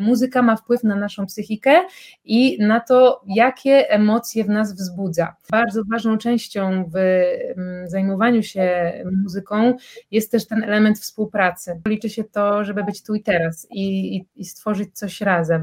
[0.00, 1.80] muzyka ma wpływ na naszą psychikę
[2.24, 5.36] i na to, jakie emocje w nas wzbudza.
[5.50, 8.92] Bardzo ważną częścią w mm, zajmowaniu się
[9.22, 9.74] muzyką
[10.10, 11.80] jest też ten element współpracy.
[11.88, 15.62] Liczy się to, żeby być tu i teraz i, i, i stworzyć coś razem.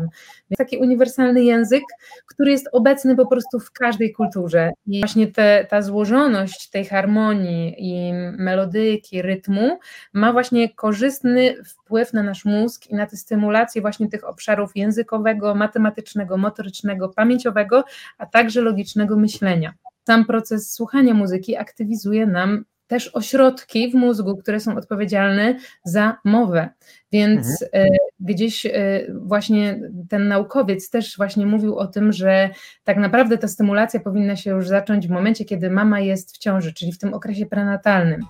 [0.50, 1.84] Więc taki uniwersalny język,
[2.26, 4.72] który jest obecny po prostu w każdej kulturze.
[4.88, 9.80] I właśnie te, ta złożoność tej harmonii i melodyki, rytmu
[10.14, 15.56] ma właśnie korzystny wpływ na nasz mózg i na tę stymulację właśnie tych obszarów językowego,
[15.56, 17.84] matematycznego, motorycznego, pamięciowego,
[18.18, 19.74] a także logicznego myślenia.
[20.08, 26.70] Sam proces słuchania muzyki aktywizuje nam też ośrodki w mózgu, które są odpowiedzialne za mowę.
[27.12, 27.86] Więc mhm.
[27.94, 28.72] E, gdzieś e,
[29.14, 32.50] właśnie ten naukowiec też właśnie mówił o tym, że
[32.84, 36.74] tak naprawdę ta stymulacja powinna się już zacząć w momencie, kiedy mama jest w ciąży,
[36.74, 38.22] czyli w tym okresie prenatalnym.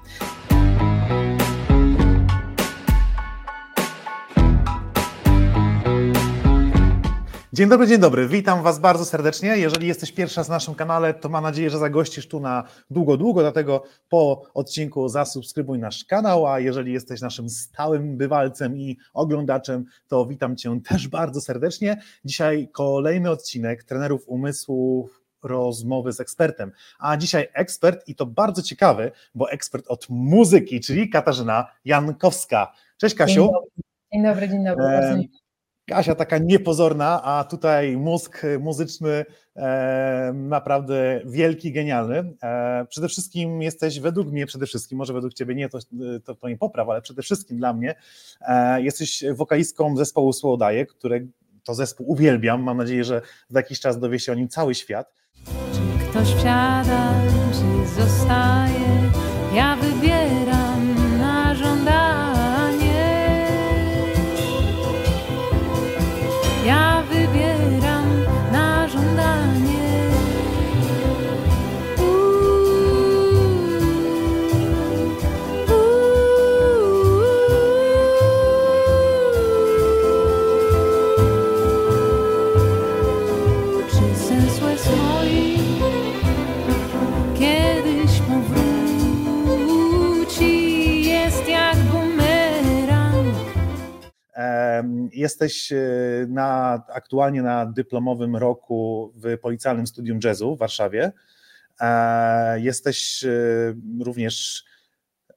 [7.57, 8.27] Dzień dobry, dzień dobry.
[8.27, 9.57] Witam Was bardzo serdecznie.
[9.57, 13.41] Jeżeli jesteś pierwsza z naszym kanale, to mam nadzieję, że zagościsz tu na długo, długo,
[13.41, 20.25] dlatego po odcinku zasubskrybuj nasz kanał, a jeżeli jesteś naszym stałym bywalcem i oglądaczem, to
[20.25, 22.01] witam Cię też bardzo serdecznie.
[22.25, 25.09] Dzisiaj kolejny odcinek trenerów umysłu
[25.43, 26.71] rozmowy z ekspertem.
[26.99, 32.73] A dzisiaj ekspert i to bardzo ciekawy, bo ekspert od muzyki, czyli Katarzyna Jankowska.
[32.97, 33.51] Cześć Kasiu.
[34.13, 34.85] Dzień dobry, dzień dobry.
[34.85, 35.46] Dzień dobry.
[35.89, 42.33] Kasia taka niepozorna, a tutaj mózg muzyczny e, naprawdę wielki, genialny.
[42.43, 45.79] E, przede wszystkim jesteś według mnie, przede wszystkim, może według Ciebie nie, to,
[46.25, 47.95] to, to nie popraw, ale przede wszystkim dla mnie
[48.41, 51.19] e, jesteś wokalistką zespołu Słodaje, które
[51.63, 52.63] to zespół uwielbiam.
[52.63, 55.13] Mam nadzieję, że za jakiś czas dowie się o nim cały świat.
[55.73, 57.13] Czy ktoś wsiada,
[57.51, 59.11] czy zostaje,
[59.55, 60.26] ja wybieram
[95.27, 95.77] Jesteś e,
[96.27, 101.11] na, aktualnie na dyplomowym roku w Policjalnym Studium Jazzu w Warszawie.
[101.81, 103.29] E, jesteś e,
[104.03, 104.65] również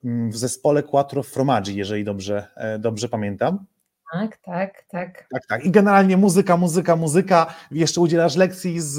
[0.04, 2.46] mm, w zespole Quattro Formaggi, jeżeli dobrze,
[2.78, 3.66] dobrze pamiętam.
[4.12, 5.28] Tak, tak, tak.
[5.32, 5.64] Tak, tak.
[5.64, 7.54] I generalnie muzyka, muzyka, muzyka.
[7.70, 8.92] Jeszcze udzielasz lekcji z,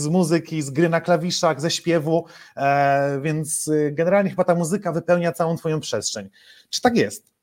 [0.00, 5.32] z muzyki, z gry na klawiszach, ze śpiewu, e, więc generalnie chyba ta muzyka wypełnia
[5.32, 6.30] całą Twoją przestrzeń.
[6.70, 7.33] Czy tak jest?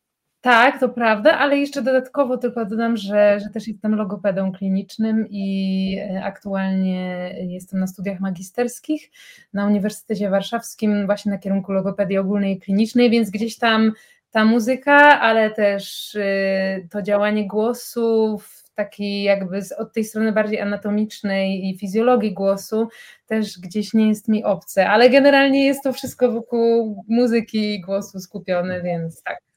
[0.42, 5.98] Tak, to prawda, ale jeszcze dodatkowo tylko dodam, że, że też jestem logopedą klinicznym i
[6.00, 9.12] e, aktualnie jestem na studiach magisterskich
[9.54, 13.92] na Uniwersytecie Warszawskim właśnie na kierunku logopedii ogólnej i klinicznej, więc gdzieś tam
[14.32, 21.70] ta muzyka, ale też e, to działanie głosów, taki jakby od tej strony bardziej anatomicznej
[21.70, 22.88] i fizjologii głosu
[23.28, 28.20] też gdzieś nie jest mi obce, ale generalnie jest to wszystko wokół muzyki i głosu
[28.20, 29.51] skupione, więc tak.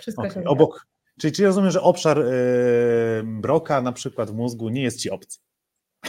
[0.00, 0.42] Wszystko okay.
[0.42, 0.86] się Obok,
[1.20, 2.24] czyli, czyli rozumiem, że obszar yy,
[3.24, 5.38] broka na przykład w mózgu nie jest ci obcy.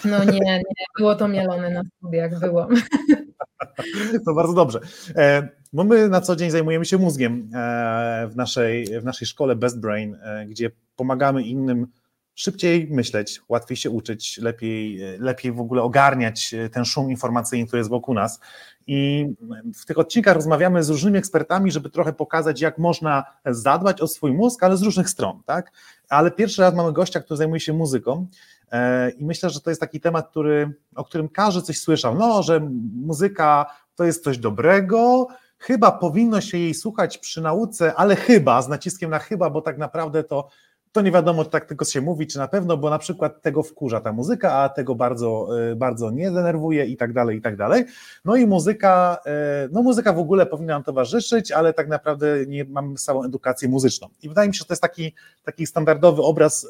[0.05, 0.61] No nie, nie,
[0.97, 2.67] było to mielone na studiach, było.
[4.25, 4.79] To bardzo dobrze.
[5.15, 9.55] E, bo my na co dzień zajmujemy się mózgiem e, w naszej, w naszej szkole
[9.55, 11.87] Best Brain, e, gdzie pomagamy innym
[12.35, 17.89] szybciej myśleć, łatwiej się uczyć, lepiej, lepiej w ogóle ogarniać ten szum informacyjny, który jest
[17.89, 18.39] wokół nas.
[18.87, 19.27] I
[19.75, 24.33] w tych odcinkach rozmawiamy z różnymi ekspertami, żeby trochę pokazać, jak można zadbać o swój
[24.33, 25.71] mózg, ale z różnych stron, tak?
[26.09, 28.27] Ale pierwszy raz mamy gościa, który zajmuje się muzyką.
[28.71, 32.15] E, I myślę, że to jest taki temat, który, o którym każdy coś słyszał.
[32.15, 33.65] No, że muzyka
[33.95, 35.27] to jest coś dobrego,
[35.57, 39.77] chyba powinno się jej słuchać przy nauce, ale chyba, z naciskiem na chyba, bo tak
[39.77, 40.47] naprawdę to
[40.91, 43.63] to nie wiadomo, czy tak tylko się mówi, czy na pewno, bo na przykład tego
[43.63, 47.55] wkurza ta muzyka, a tego bardzo, y, bardzo nie denerwuje i tak dalej, i tak
[47.55, 47.85] dalej.
[48.25, 49.17] No i muzyka,
[49.65, 53.69] y, no muzyka w ogóle powinna nam towarzyszyć, ale tak naprawdę nie mamy całą edukację
[53.69, 54.07] muzyczną.
[54.23, 55.13] I wydaje mi się, że to jest taki,
[55.43, 56.67] taki standardowy obraz y,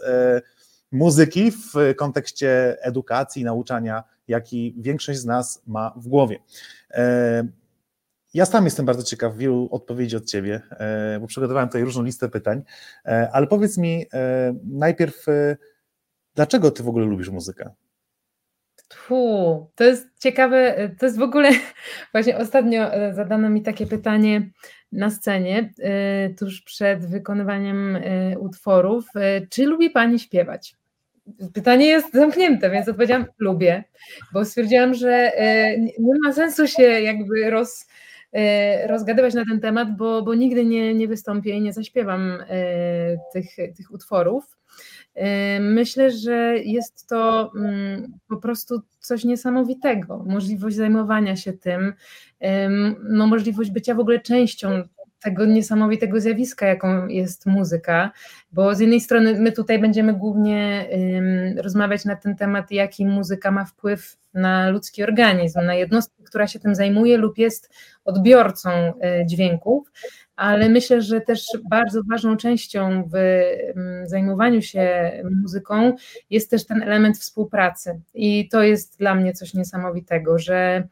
[0.92, 6.40] muzyki w kontekście edukacji, nauczania, jaki większość z nas ma w głowie.
[8.33, 12.30] Ja sam jestem bardzo ciekaw wielu odpowiedzi od Ciebie, e, bo przygotowałem tutaj różną listę
[12.30, 12.62] pytań,
[13.06, 15.25] e, ale powiedz mi e, najpierw,
[16.36, 17.69] dlaczego Ty w ogóle lubisz muzykę?
[18.94, 21.50] Fu, to jest ciekawe, to jest w ogóle,
[22.13, 24.50] właśnie ostatnio zadano mi takie pytanie,
[24.92, 25.74] na scenie
[26.39, 27.98] tuż przed wykonywaniem
[28.39, 29.06] utworów.
[29.50, 30.75] Czy lubi Pani śpiewać?
[31.54, 33.83] Pytanie jest zamknięte, więc odpowiedziałam lubię,
[34.33, 35.31] bo stwierdziłam, że
[36.00, 37.86] nie ma sensu się jakby roz,
[38.88, 42.38] rozgadywać na ten temat, bo, bo nigdy nie, nie wystąpię i nie zaśpiewam
[43.33, 44.57] tych, tych utworów.
[45.60, 50.24] Myślę, że jest to mm, po prostu coś niesamowitego.
[50.28, 51.94] Możliwość zajmowania się tym,
[53.04, 54.83] no możliwość bycia w ogóle częścią
[55.23, 58.12] tego niesamowitego zjawiska, jaką jest muzyka,
[58.51, 60.88] bo z jednej strony my tutaj będziemy głównie
[61.57, 66.59] rozmawiać na ten temat, jaki muzyka ma wpływ na ludzki organizm, na jednostkę, która się
[66.59, 67.69] tym zajmuje lub jest
[68.06, 69.91] odbiorcą e, dźwięków,
[70.35, 73.18] ale myślę, że też bardzo ważną częścią w
[74.03, 75.95] zajmowaniu się muzyką
[76.29, 78.01] jest też ten element współpracy.
[78.13, 80.88] I to jest dla mnie coś niesamowitego, że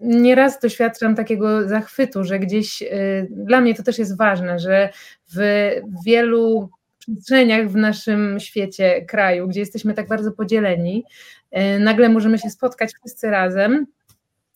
[0.00, 4.88] Nieraz doświadczam takiego zachwytu, że gdzieś y, dla mnie to też jest ważne, że
[5.34, 5.70] w
[6.06, 11.04] wielu przestrzeniach w naszym świecie, kraju, gdzie jesteśmy tak bardzo podzieleni,
[11.76, 13.86] y, nagle możemy się spotkać wszyscy razem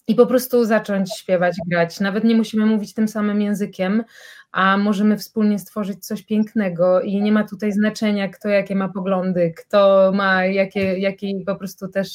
[0.07, 2.01] i po prostu zacząć śpiewać, grać.
[2.01, 4.05] Nawet nie musimy mówić tym samym językiem,
[4.53, 9.53] a możemy wspólnie stworzyć coś pięknego i nie ma tutaj znaczenia, kto jakie ma poglądy,
[9.57, 12.09] kto ma jakie, jakie po prostu też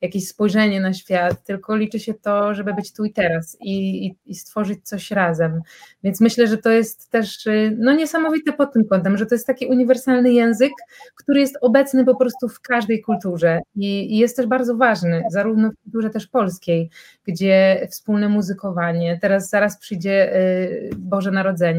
[0.00, 4.16] jakieś spojrzenie na świat, tylko liczy się to, żeby być tu i teraz i, i,
[4.26, 5.60] i stworzyć coś razem.
[6.02, 7.48] Więc myślę, że to jest też
[7.78, 10.72] no, niesamowite pod tym kątem, że to jest taki uniwersalny język,
[11.14, 15.70] który jest obecny po prostu w każdej kulturze i, i jest też bardzo ważny, zarówno
[15.70, 16.90] w kulturze też polskiej,
[17.26, 21.77] gdzie wspólne muzykowanie, teraz zaraz przyjdzie y, Boże Narodzenie,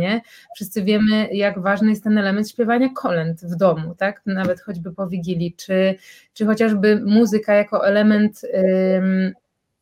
[0.55, 4.21] Wszyscy wiemy, jak ważny jest ten element śpiewania kolęd w domu, tak?
[4.25, 5.95] Nawet choćby po Wigilii, czy,
[6.33, 9.33] czy chociażby muzyka jako element ym,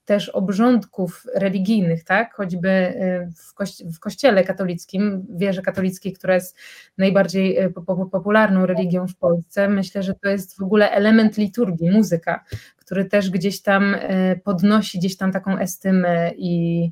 [0.08, 2.34] też obrządków religijnych, tak?
[2.34, 2.94] choćby
[3.38, 6.58] w, kości w kościele katolickim, wierze katolickiej, która jest
[6.98, 7.74] najbardziej y,
[8.12, 12.44] popularną religią w Polsce, myślę, że to jest w ogóle element liturgii, muzyka,
[12.78, 16.92] który też gdzieś tam y, podnosi gdzieś tam taką estymę i,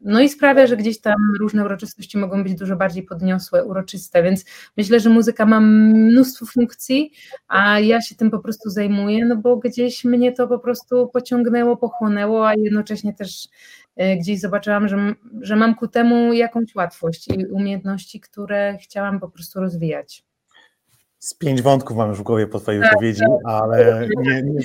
[0.00, 4.44] no i sprawia, że gdzieś tam różne uroczystości mogą być dużo bardziej podniosłe, uroczyste, więc
[4.76, 7.12] myślę, że muzyka ma mnóstwo funkcji,
[7.48, 11.76] a ja się tym po prostu zajmuję, no bo gdzieś mnie to po prostu pociągnęło,
[11.76, 13.48] pochłonęło, a jednocześnie też
[13.96, 19.28] e, gdzieś zobaczyłam, że, że mam ku temu jakąś łatwość i umiejętności, które chciałam po
[19.28, 20.27] prostu rozwijać.
[21.18, 24.60] Z pięć wątków mam już w głowie po Twojej wypowiedzi, ale nie, nie,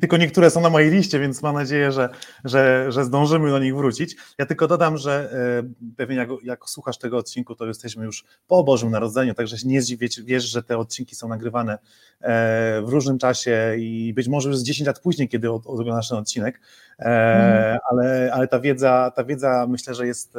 [0.00, 2.08] tylko niektóre są na mojej liście, więc mam nadzieję, że,
[2.44, 4.16] że, że zdążymy do nich wrócić.
[4.38, 5.30] Ja tylko dodam, że
[5.62, 9.82] e, pewnie jak, jak słuchasz tego odcinku, to jesteśmy już po Bożym Narodzeniu, także nie
[9.82, 11.72] zdziwić, wiesz, że te odcinki są nagrywane
[12.20, 16.18] e, w różnym czasie i być może już z 10 lat później, kiedy oglądasz ten
[16.18, 16.60] odcinek,
[16.98, 17.78] e, mhm.
[17.90, 20.34] ale, ale ta wiedza, ta wiedza myślę, że jest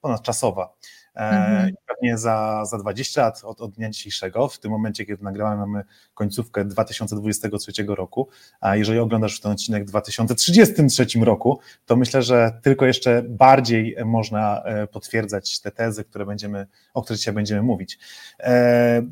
[0.00, 0.74] ponadczasowa.
[1.18, 1.74] Mhm.
[1.86, 5.84] Pewnie za, za 20 lat od, od dnia dzisiejszego, w tym momencie, kiedy nagrywamy, mamy
[6.14, 8.28] końcówkę 2023 roku,
[8.60, 14.62] a jeżeli oglądasz ten odcinek w 2033 roku, to myślę, że tylko jeszcze bardziej można
[14.62, 17.98] e, potwierdzać te tezy, które będziemy, o których dzisiaj będziemy mówić.
[18.40, 19.02] E,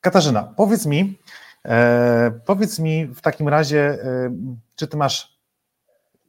[0.00, 1.18] Katarzyna, powiedz mi,
[1.64, 3.98] e, powiedz mi w takim razie,
[4.76, 5.41] czy ty masz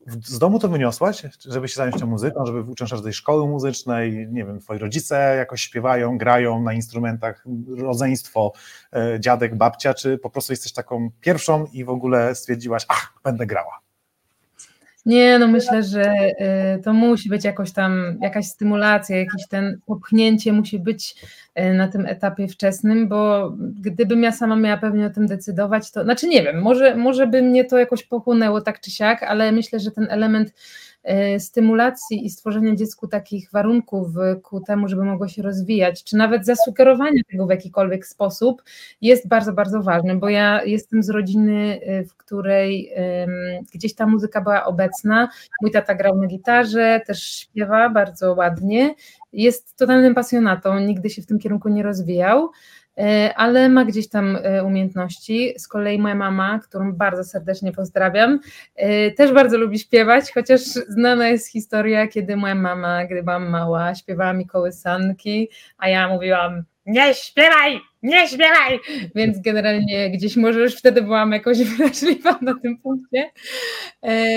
[0.07, 4.27] z domu to wyniosłaś, żeby się zająć tą muzyką, żeby uczęszczać do tej szkoły muzycznej,
[4.31, 7.45] nie wiem, twoi rodzice jakoś śpiewają, grają na instrumentach,
[7.77, 8.53] rodzeństwo,
[8.93, 13.45] e, dziadek, babcia, czy po prostu jesteś taką pierwszą i w ogóle stwierdziłaś, ach, będę
[13.45, 13.82] grała?
[15.05, 16.13] Nie, no myślę, że
[16.77, 21.15] y, to musi być jakoś tam, jakaś stymulacja, jakieś ten popchnięcie musi być
[21.59, 26.03] y, na tym etapie wczesnym, bo gdybym ja sama miała pewnie o tym decydować, to
[26.03, 29.79] znaczy nie wiem, może, może by mnie to jakoś pochłonęło tak czy siak, ale myślę,
[29.79, 30.53] że ten element
[31.39, 34.07] stymulacji i stworzenia dziecku takich warunków
[34.43, 38.63] ku temu, żeby mogło się rozwijać, czy nawet zasugerowania tego w jakikolwiek sposób
[39.01, 42.93] jest bardzo, bardzo ważne, bo ja jestem z rodziny, e, w której
[43.73, 45.29] gdzieś ta muzyka była obecna.
[45.61, 48.95] Mój tata grał na gitarze, też śpiewa bardzo ładnie.
[49.33, 52.49] Jest totalnym pasjonatą, nigdy się w tym kierunku nie rozwijał.
[52.97, 55.53] E, ale ma gdzieś tam e, umiejętności.
[55.57, 58.39] Z kolei moja mama, którą bardzo serdecznie pozdrawiam,
[58.75, 63.95] e, też bardzo lubi śpiewać, chociaż znana jest historia, kiedy moja mama, gdy byłam mała,
[63.95, 68.79] śpiewała mi kołysanki, a ja mówiłam, nie śpiewaj, nie śpiewaj,
[69.15, 73.31] więc generalnie gdzieś może już wtedy byłam jakoś wrażliwa na tym punkcie,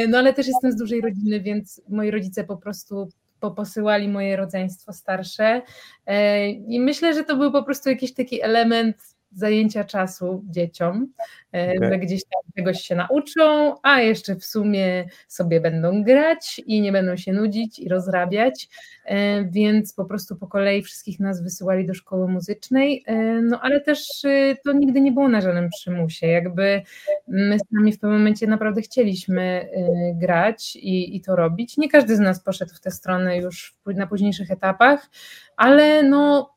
[0.09, 3.09] no ale też jestem z dużej rodziny, więc moi rodzice po prostu
[3.41, 5.63] posyłali moje rodzeństwo starsze.
[6.07, 11.13] E, I myślę, że to był po prostu jakiś taki element zajęcia czasu dzieciom,
[11.55, 11.89] e, okay.
[11.91, 16.93] że gdzieś tam czegoś się nauczą, a jeszcze w sumie sobie będą grać i nie
[16.93, 18.69] będą się nudzić i rozrabiać,
[19.05, 23.81] e, więc po prostu po kolei wszystkich nas wysyłali do szkoły muzycznej, e, no ale
[23.81, 24.23] też
[24.65, 26.83] to nigdy nie było na żadnym przymusie, jakby
[27.29, 29.69] my sami w pewnym momencie naprawdę chcieliśmy
[30.15, 31.77] grać i, i to robić.
[31.77, 35.11] Nie każdy z nas poszedł w tę stronę już na późniejszych etapach,
[35.57, 36.56] ale no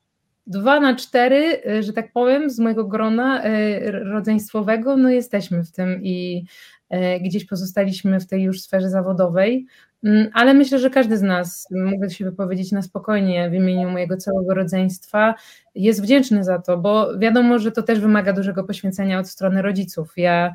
[0.50, 5.72] dwa na cztery, y, że tak powiem, z mojego grona y, rodzeństwowego, no jesteśmy w
[5.72, 6.46] tym i
[6.94, 9.66] y, gdzieś pozostaliśmy w tej już sferze zawodowej,
[10.04, 14.18] mm, ale myślę, że każdy z nas, mogę się wypowiedzieć na spokojnie w imieniu mojego
[14.18, 15.36] całego rodzeństwa,
[15.76, 20.14] jest wdzięczny za to, bo wiadomo, że to też wymaga dużego poświęcenia od strony rodziców.
[20.18, 20.54] Ja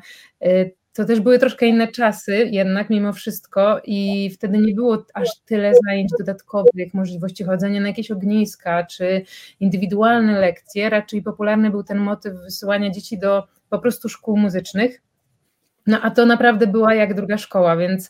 [0.95, 5.71] to też były troszkę inne czasy, jednak mimo wszystko, i wtedy nie było aż tyle
[5.85, 9.21] zajęć dodatkowych, możliwości chodzenia na jakieś ogniska czy
[9.59, 10.89] indywidualne lekcje.
[10.89, 15.01] Raczej popularny był ten motyw wysyłania dzieci do po prostu szkół muzycznych.
[15.87, 18.09] No a to naprawdę była jak druga szkoła, więc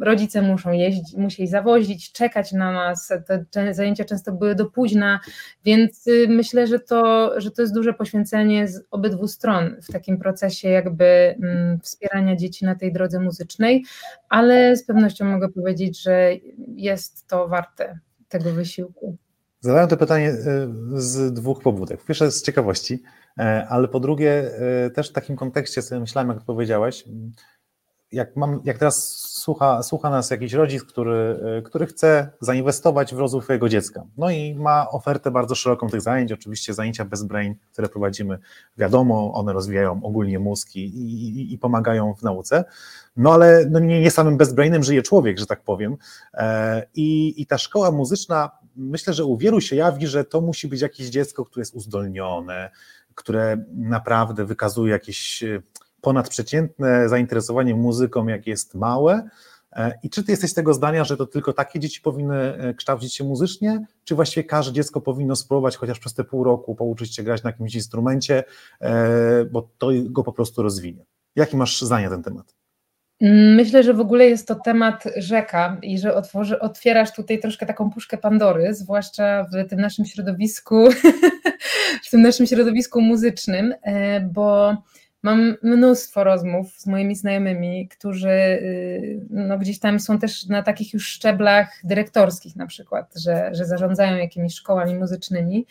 [0.00, 3.12] rodzice muszą jeździć, musieli zawozić, czekać na nas,
[3.50, 5.20] te zajęcia często były do późna,
[5.64, 10.18] więc y, myślę, że to, że to jest duże poświęcenie z obydwu stron w takim
[10.18, 13.84] procesie jakby mm, wspierania dzieci na tej drodze muzycznej,
[14.28, 16.30] ale z pewnością mogę powiedzieć, że
[16.76, 19.16] jest to warte tego wysiłku.
[19.60, 20.36] Zadałem to pytanie y,
[20.92, 22.04] z dwóch pobudek.
[22.04, 23.02] Pierwsze z ciekawości,
[23.68, 24.50] ale po drugie
[24.94, 27.04] też w takim kontekście sobie myślałem, jak powiedziałeś,
[28.14, 33.18] jak, mam, jak teraz słucha, słucha nas jakiś rodzic, który, e, który chce zainwestować w
[33.18, 37.54] rozwój swojego dziecka, no i ma ofertę bardzo szeroką tych zajęć, oczywiście zajęcia bez brain,
[37.72, 38.38] które prowadzimy,
[38.78, 42.64] wiadomo, one rozwijają ogólnie mózg i, i, i pomagają w nauce,
[43.16, 45.96] no ale no nie, nie samym bezbrainem żyje człowiek, że tak powiem.
[46.94, 50.80] I, i ta szkoła muzyczna myślę, że u wielu się jawi, że to musi być
[50.80, 52.70] jakieś dziecko, które jest uzdolnione,
[53.14, 55.62] które naprawdę wykazuje jakieś e,
[56.04, 59.28] ponadprzeciętne zainteresowanie muzyką, jak jest małe.
[59.72, 63.14] E, I czy ty jesteś tego zdania, że to tylko takie dzieci powinny e, kształcić
[63.14, 67.22] się muzycznie, czy właściwie każde dziecko powinno spróbować chociaż przez te pół roku pouczyć się
[67.22, 68.44] grać na jakimś instrumencie,
[69.50, 71.04] bo to go po prostu rozwinie?
[71.36, 72.54] Jaki masz zdanie na ten temat?
[73.56, 77.90] Myślę, że w ogóle jest to temat rzeka i że otworzy, otwierasz tutaj troszkę taką
[77.90, 80.88] puszkę Pandory, zwłaszcza w tym naszym środowisku,
[82.06, 84.76] w tym naszym środowisku muzycznym, e, bo
[85.24, 90.94] mam mnóstwo rozmów z moimi znajomymi, którzy y, no, gdzieś tam są też na takich
[90.94, 95.66] już szczeblach dyrektorskich na przykład, że, że zarządzają jakimiś szkołami muzycznymi.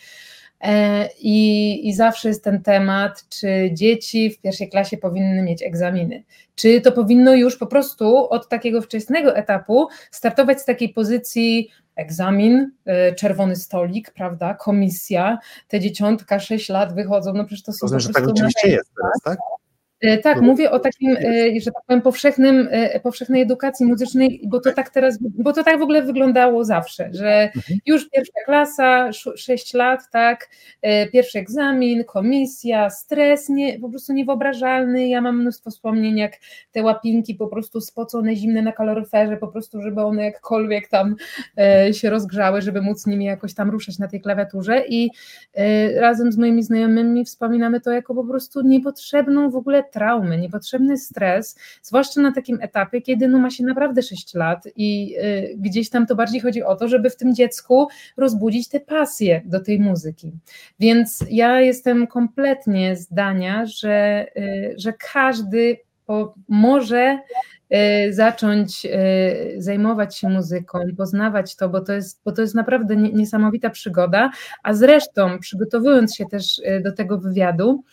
[0.60, 6.24] E, I, I zawsze jest ten temat, czy dzieci w pierwszej klasie powinny mieć egzaminy.
[6.54, 12.70] Czy to powinno już po prostu od takiego wczesnego etapu startować z takiej pozycji egzamin,
[12.84, 17.92] e, czerwony stolik, prawda, komisja, te dzieciątka, 6 lat wychodzą, no przecież to są po
[17.92, 18.12] prostu...
[18.12, 19.38] tak rzeczywiście jest teraz, tak?
[20.04, 24.60] E, tak, mówię o takim, e, że tak powiem, powszechnym, e, powszechnej edukacji muzycznej, bo
[24.60, 27.80] to tak teraz, bo to tak w ogóle wyglądało zawsze, że mhm.
[27.86, 30.48] już pierwsza klasa, 6 lat, tak,
[31.12, 35.08] pierwszy egzamin, komisja, stres, nie, po prostu niewyobrażalny.
[35.08, 36.32] Ja mam mnóstwo wspomnień, jak
[36.72, 41.16] te łapinki po prostu spocone, zimne na kaloryferze, po prostu, żeby one jakkolwiek tam
[41.92, 45.10] się rozgrzały, żeby móc nimi jakoś tam ruszać na tej klawiaturze i
[45.96, 51.58] razem z moimi znajomymi wspominamy to jako po prostu niepotrzebną w ogóle traumy, niepotrzebny stres,
[51.82, 56.06] zwłaszcza na takim etapie, kiedy no ma się naprawdę 6 lat i y, gdzieś tam
[56.06, 60.32] to bardziej chodzi o to, żeby w tym dziecku rozbudzić tę pasję do tej muzyki.
[60.80, 67.18] Więc ja jestem kompletnie zdania, że, y, że każdy po, może
[68.08, 72.96] y, zacząć y, zajmować się muzyką, poznawać to, bo to jest, bo to jest naprawdę
[72.96, 74.30] niesamowita przygoda.
[74.62, 77.84] A zresztą, przygotowując się też y, do tego wywiadu,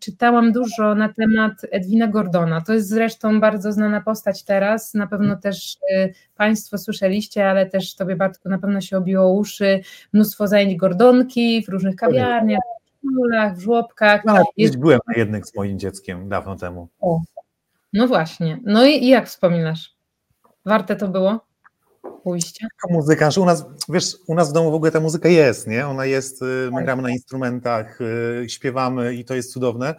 [0.00, 2.60] Czytałam dużo na temat Edwina Gordona.
[2.60, 4.94] To jest zresztą bardzo znana postać teraz.
[4.94, 9.80] Na pewno też y, Państwo słyszeliście, ale też Tobie, Bartku, na pewno się obiło uszy.
[10.12, 12.60] Mnóstwo zajęć Gordonki w różnych kawiarniach,
[13.02, 14.24] w szkolach, w żłobkach.
[14.24, 14.78] No, jest...
[14.78, 16.88] byłem na jednym z moim dzieckiem dawno temu.
[17.00, 17.20] O.
[17.92, 18.60] No właśnie.
[18.64, 19.94] No i, i jak wspominasz?
[20.64, 21.47] Warte to było?
[22.22, 22.66] Pójście?
[22.90, 25.86] Muzyka, że u nas, wiesz, u nas w domu w ogóle ta muzyka jest, nie?
[25.86, 26.84] Ona jest, y, my tak.
[26.84, 29.94] gramy na instrumentach, y, śpiewamy i to jest cudowne,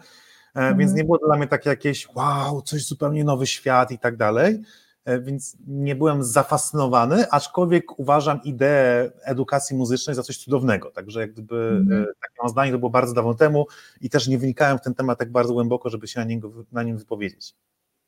[0.54, 0.78] mhm.
[0.78, 4.62] więc nie było dla mnie takie jakieś wow, coś zupełnie nowy świat i tak dalej,
[5.04, 11.32] e, więc nie byłem zafascynowany, aczkolwiek uważam ideę edukacji muzycznej za coś cudownego, także jak
[11.32, 12.02] gdyby mhm.
[12.02, 13.66] E, takie mam zdanie, to było bardzo dawno temu
[14.00, 16.82] i też nie wynikałem w ten temat tak bardzo głęboko, żeby się na, niego, na
[16.82, 17.54] nim wypowiedzieć.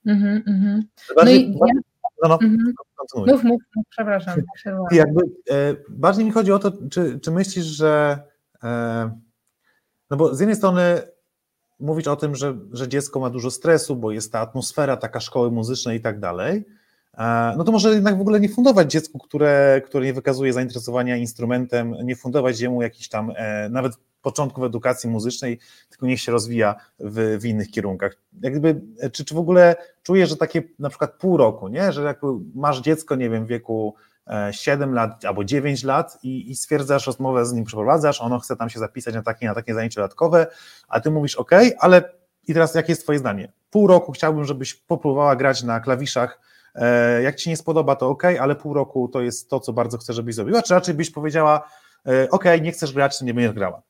[0.06, 0.82] Mhm, mhm.
[1.16, 1.91] No i ja,
[2.22, 2.74] no, no, mhm.
[3.16, 4.40] Mów, mów, mów, przepraszam.
[4.90, 8.22] Jakby, e, bardziej mi chodzi o to, czy, czy myślisz, że,
[8.62, 9.10] e,
[10.12, 11.02] No bo z jednej strony
[11.80, 15.50] mówić o tym, że, że dziecko ma dużo stresu, bo jest ta atmosfera taka szkoły
[15.50, 16.64] muzycznej i tak dalej,
[17.56, 21.94] no to może jednak w ogóle nie fundować dziecku, które, które nie wykazuje zainteresowania instrumentem,
[22.04, 23.92] nie fundować jemu jakiś tam e, nawet
[24.22, 25.58] początków edukacji muzycznej,
[25.90, 28.16] tylko niech się rozwija w, w innych kierunkach.
[28.42, 28.80] Jakby,
[29.12, 31.92] czy, czy w ogóle czujesz, że takie na przykład pół roku, nie?
[31.92, 33.94] że jakby masz dziecko, nie wiem, w wieku
[34.50, 38.56] 7 e, lat albo 9 lat i, i stwierdzasz, rozmowę z nim przeprowadzasz, ono chce
[38.56, 40.46] tam się zapisać na takie, na takie zajęcie dodatkowe,
[40.88, 42.12] a ty mówisz OK, ale
[42.48, 43.52] i teraz jakie jest twoje zdanie?
[43.70, 46.51] Pół roku chciałbym, żebyś popróbowała grać na klawiszach, e,
[47.22, 50.12] jak ci nie spodoba, to OK, ale pół roku to jest to, co bardzo chcę,
[50.12, 51.68] żebyś zrobiła, czy raczej byś powiedziała,
[52.06, 53.82] e, OK, nie chcesz grać, to nie będziesz grała.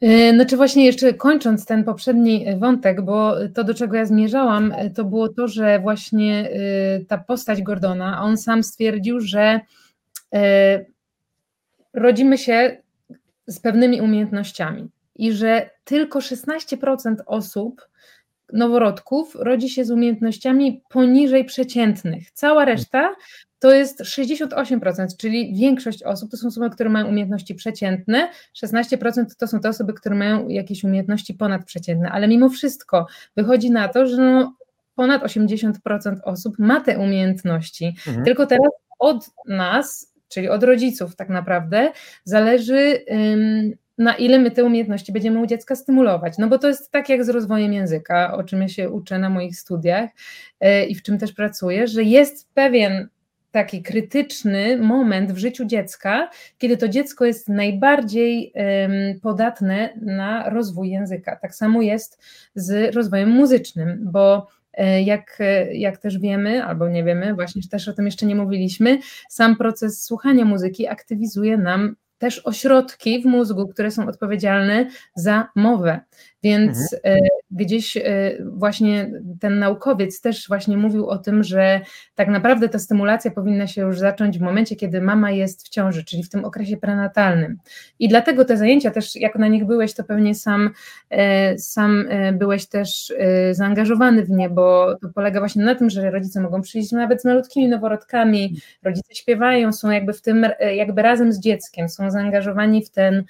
[0.00, 4.72] E, no czy właśnie jeszcze kończąc ten poprzedni wątek, bo to do czego ja zmierzałam,
[4.72, 9.60] e, to było to, że właśnie e, ta postać Gordona, on sam stwierdził, że
[11.94, 12.82] rodzimy się
[13.46, 17.88] z pewnymi umiejętnościami i że tylko 16% osób
[18.52, 22.30] noworodków rodzi się z umiejętnościami poniżej przeciętnych.
[22.30, 23.14] Cała reszta
[23.58, 28.28] to jest 68%, czyli większość osób to są osoby, które mają umiejętności przeciętne,
[28.64, 33.88] 16% to są te osoby, które mają jakieś umiejętności ponadprzeciętne, ale mimo wszystko wychodzi na
[33.88, 34.54] to, że no
[34.94, 35.72] ponad 80%
[36.24, 37.94] osób ma te umiejętności.
[38.06, 38.24] Mhm.
[38.24, 41.92] Tylko teraz od nas, czyli od rodziców tak naprawdę,
[42.24, 43.04] zależy
[44.00, 46.38] na ile my te umiejętności będziemy u dziecka stymulować.
[46.38, 49.30] No bo to jest tak jak z rozwojem języka, o czym ja się uczę na
[49.30, 50.10] moich studiach
[50.64, 53.08] y, i w czym też pracuję, że jest pewien
[53.50, 58.52] taki krytyczny moment w życiu dziecka, kiedy to dziecko jest najbardziej
[59.22, 61.36] podatne na rozwój języka.
[61.36, 62.22] Tak samo jest
[62.54, 65.38] z rozwojem muzycznym, bo e, jak,
[65.72, 70.04] jak też wiemy, albo nie wiemy, właśnie też o tym jeszcze nie mówiliśmy, sam proces
[70.04, 76.00] słuchania muzyki aktywizuje nam też ośrodki w mózgu, które są odpowiedzialne za mowę.
[76.42, 77.20] Więc mhm.
[77.52, 78.02] E, gdzieś e,
[78.44, 81.80] właśnie ten naukowiec też właśnie mówił o tym, że
[82.14, 86.04] tak naprawdę ta stymulacja powinna się już zacząć w momencie, kiedy mama jest w ciąży,
[86.04, 87.58] czyli w tym okresie prenatalnym.
[87.98, 90.70] I dlatego te zajęcia też, jak na nich byłeś, to pewnie sam,
[91.10, 93.12] e, sam byłeś też
[93.52, 97.24] zaangażowany w nie, bo to polega właśnie na tym, że rodzice mogą przyjść nawet z
[97.24, 102.90] malutkimi noworodkami, rodzice śpiewają, są jakby w tym, jakby razem z dzieckiem, są zaangażowani w
[102.90, 103.24] ten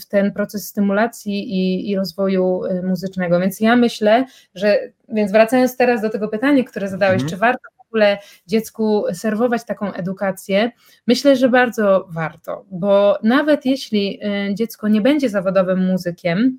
[0.00, 3.40] w ten proces stymulacji i, i rozwoju y, muzycznego.
[3.40, 4.24] Więc ja myślę,
[4.54, 7.30] że, więc wracając teraz do tego pytania, które zadałeś, mhm.
[7.30, 10.70] czy warto w ogóle dziecku serwować taką edukację?
[11.06, 16.58] Myślę, że bardzo warto, bo nawet jeśli y, dziecko nie będzie zawodowym muzykiem,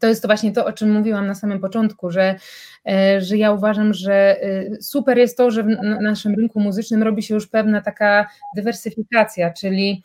[0.00, 2.34] to jest to właśnie to, o czym mówiłam na samym początku, że,
[2.88, 4.36] y, że ja uważam, że
[4.80, 5.68] super jest to, że w
[6.00, 10.02] naszym rynku muzycznym robi się już pewna taka dywersyfikacja, czyli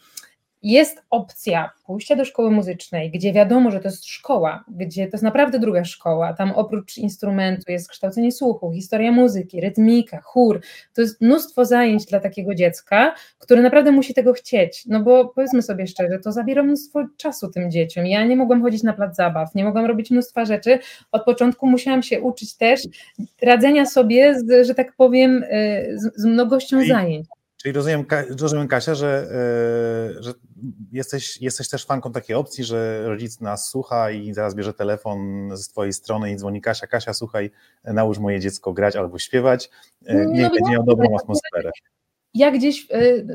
[0.64, 5.24] jest opcja pójścia do szkoły muzycznej, gdzie wiadomo, że to jest szkoła, gdzie to jest
[5.24, 10.62] naprawdę druga szkoła, tam oprócz instrumentu jest kształcenie słuchu, historia muzyki, rytmika, chór,
[10.94, 15.62] to jest mnóstwo zajęć dla takiego dziecka, które naprawdę musi tego chcieć, no bo powiedzmy
[15.62, 19.56] sobie szczerze, to zabiera mnóstwo czasu tym dzieciom, ja nie mogłam chodzić na plac zabaw,
[19.56, 20.80] nie mogłam robić mnóstwa rzeczy,
[21.12, 22.82] od początku musiałam się uczyć też
[23.42, 27.28] radzenia sobie, z, że tak powiem, y, z, z mnogością zajęć.
[27.64, 28.06] Czyli rozumiem,
[28.42, 29.28] rozumiem Kasia, że,
[30.18, 30.34] e, że
[30.92, 35.68] jesteś, jesteś też fanką takiej opcji, że rodzic nas słucha i zaraz bierze telefon z
[35.68, 37.52] twojej strony i dzwoni Kasia, Kasia słuchaj,
[37.84, 39.70] naucz moje dziecko grać albo śpiewać,
[40.06, 41.72] e, no, niech będzie miał dobrą atmosferę
[42.34, 43.28] ja gdzieś, y,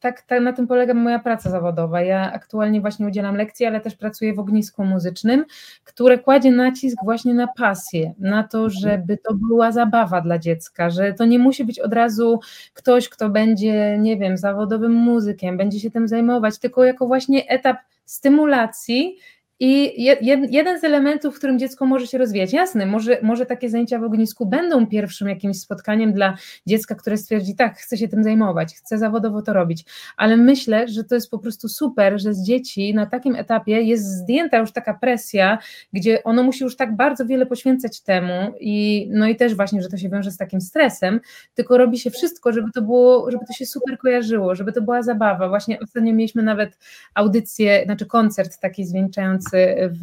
[0.00, 2.02] tak, tak na tym polega moja praca zawodowa.
[2.02, 5.44] Ja aktualnie właśnie udzielam lekcji, ale też pracuję w ognisku muzycznym,
[5.84, 8.70] które kładzie nacisk właśnie na pasję, na to, mhm.
[8.80, 12.40] żeby to była zabawa dla dziecka, że to nie musi być od razu
[12.74, 17.76] ktoś, kto będzie, nie wiem, zawodowym muzykiem, będzie się tym zajmować, tylko jako właśnie etap
[18.04, 19.16] stymulacji
[19.60, 20.02] i
[20.50, 24.04] jeden z elementów, w którym dziecko może się rozwijać, jasne, może, może takie zajęcia w
[24.04, 28.98] ognisku będą pierwszym jakimś spotkaniem dla dziecka, które stwierdzi, tak, chcę się tym zajmować, chcę
[28.98, 29.84] zawodowo to robić,
[30.16, 34.04] ale myślę, że to jest po prostu super, że z dzieci na takim etapie jest
[34.04, 35.58] zdjęta już taka presja,
[35.92, 39.88] gdzie ono musi już tak bardzo wiele poświęcać temu i no i też właśnie, że
[39.88, 41.20] to się wiąże z takim stresem,
[41.54, 45.02] tylko robi się wszystko, żeby to było, żeby to się super kojarzyło, żeby to była
[45.02, 45.48] zabawa.
[45.48, 46.78] Właśnie ostatnio mieliśmy nawet
[47.14, 50.00] audycję, znaczy koncert taki zwieńczający w,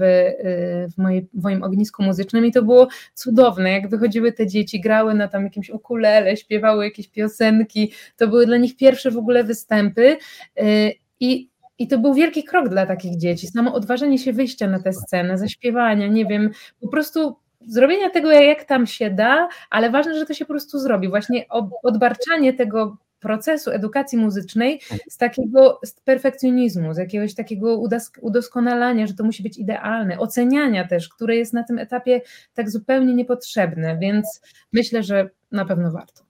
[0.93, 5.13] w, mojej, w moim ognisku muzycznym i to było cudowne, jak wychodziły te dzieci, grały
[5.13, 10.17] na tam jakimś ukulele, śpiewały jakieś piosenki, to były dla nich pierwsze w ogóle występy
[10.62, 14.79] y, i i to był wielki krok dla takich dzieci, samo odważenie się wyjścia na
[14.79, 17.36] tę scenę, zaśpiewania, nie wiem, po prostu
[17.67, 21.10] zrobienia tego, jak tam się da, ale ważne, że to się po prostu zrobi.
[21.10, 21.45] Właśnie
[21.84, 27.82] odbarczanie tego procesu edukacji muzycznej z takiego z perfekcjonizmu, z jakiegoś takiego
[28.21, 32.21] udoskonalania, że to musi być idealne, oceniania też, które jest na tym etapie
[32.54, 34.41] tak zupełnie niepotrzebne, więc
[34.73, 36.25] myślę, że na pewno warto.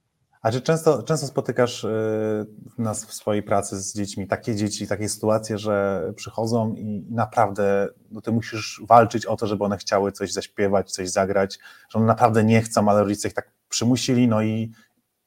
[0.46, 2.46] A czy często, często spotykasz y,
[2.78, 8.20] nas w swojej pracy z dziećmi takie dzieci, takie sytuacje, że przychodzą i naprawdę no
[8.20, 12.44] ty musisz walczyć o to, żeby one chciały coś zaśpiewać, coś zagrać, że one naprawdę
[12.44, 14.72] nie chcą, ale rodzice ich tak przymusili, no i,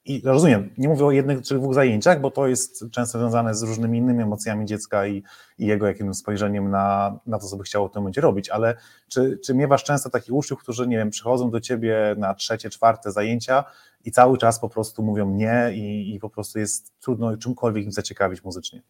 [0.10, 3.63] i rozumiem, nie mówię o jednych czy dwóch zajęciach, bo to jest często związane z
[3.63, 5.24] różnymi innymi emocjami dziecka i,
[5.58, 8.76] i jego jakimś spojrzeniem na, na to, co by chciało w tym momencie robić, ale
[9.08, 13.12] czy, czy miewasz często takich uczniów, którzy, nie wiem, przychodzą do ciebie na trzecie, czwarte
[13.12, 13.63] zajęcia
[14.06, 17.91] i cały czas po prostu mówią nie i, i po prostu jest trudno czymkolwiek im
[17.91, 18.82] zaciekawić muzycznie?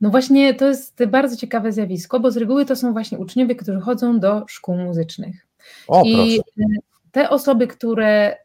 [0.00, 3.80] No właśnie, to jest bardzo ciekawe zjawisko, bo z reguły to są właśnie uczniowie, którzy
[3.80, 5.46] chodzą do szkół muzycznych.
[5.88, 8.36] O, I proszę te osoby, które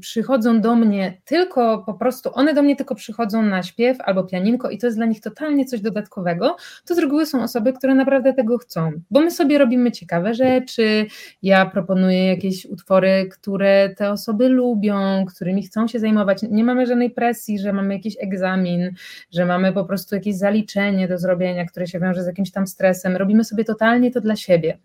[0.00, 4.70] przychodzą do mnie tylko po prostu, one do mnie tylko przychodzą na śpiew albo pianinko
[4.70, 8.32] i to jest dla nich totalnie coś dodatkowego, to z reguły są osoby, które naprawdę
[8.32, 11.06] tego chcą, bo my sobie robimy ciekawe rzeczy,
[11.42, 17.10] ja proponuję jakieś utwory, które te osoby lubią, którymi chcą się zajmować, nie mamy żadnej
[17.10, 18.90] presji, że mamy jakiś egzamin,
[19.30, 23.16] że mamy po prostu jakieś zaliczenie do zrobienia, które się wiąże z jakimś tam stresem,
[23.16, 24.78] robimy sobie totalnie to dla siebie,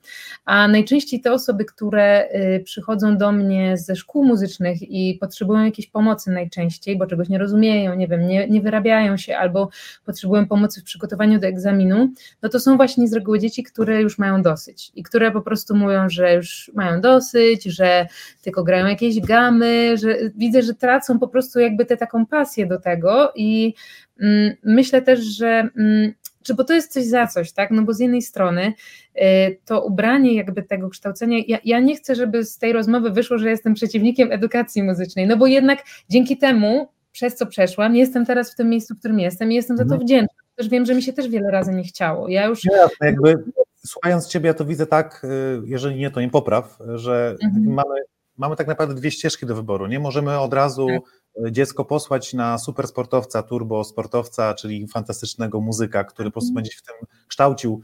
[0.45, 5.65] a najczęściej te osoby, które y, przychodzą przychodzą do mnie ze szkół muzycznych i potrzebują
[5.65, 9.69] jakiejś pomocy najczęściej, bo czegoś nie rozumieją, nie wiem, nie, nie wyrabiają się albo
[10.05, 12.09] potrzebują pomocy w przygotowaniu do egzaminu,
[12.41, 15.75] no to są właśnie z reguły dzieci, które już mają dosyć i które po prostu
[15.75, 18.07] mówią, że już mają dosyć, że
[18.41, 22.79] tylko grają jakieś gamy, że widzę, że tracą po prostu jakby tę taką pasję do
[22.79, 23.73] tego i
[24.19, 26.13] mm, myślę też, że mm,
[26.47, 27.71] czy bo to jest coś za coś, tak?
[27.71, 28.73] No bo z jednej strony
[29.15, 29.21] y,
[29.65, 33.49] to ubranie jakby tego kształcenia, ja, ja nie chcę, żeby z tej rozmowy wyszło, że
[33.49, 38.55] jestem przeciwnikiem edukacji muzycznej, no bo jednak dzięki temu, przez co przeszłam, jestem teraz w
[38.55, 40.01] tym miejscu, w którym jestem i jestem za to mhm.
[40.01, 40.37] wdzięczna.
[40.55, 42.27] Też wiem, że mi się też wiele razy nie chciało.
[42.27, 42.63] Ja już.
[42.63, 43.43] Nie, jakby
[43.85, 47.73] słuchając Ciebie, ja to widzę tak, y, jeżeli nie, to nie popraw, że mhm.
[47.73, 47.95] mamy,
[48.37, 49.87] mamy tak naprawdę dwie ścieżki do wyboru.
[49.87, 51.16] Nie możemy od razu tak
[51.51, 56.55] dziecko posłać na super sportowca, turbo sportowca, czyli fantastycznego muzyka, który po prostu mhm.
[56.55, 56.95] będzie się w tym
[57.27, 57.81] kształcił,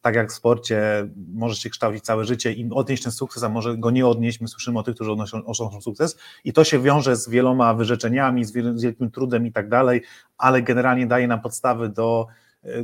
[0.00, 3.76] tak jak w sporcie może się kształcić całe życie i odnieść ten sukces, a może
[3.76, 4.40] go nie odnieść.
[4.40, 8.44] My słyszymy o tych, którzy odnoszą, odnoszą sukces i to się wiąże z wieloma wyrzeczeniami,
[8.44, 10.02] z wielkim trudem i tak dalej,
[10.38, 12.26] ale generalnie daje nam podstawy do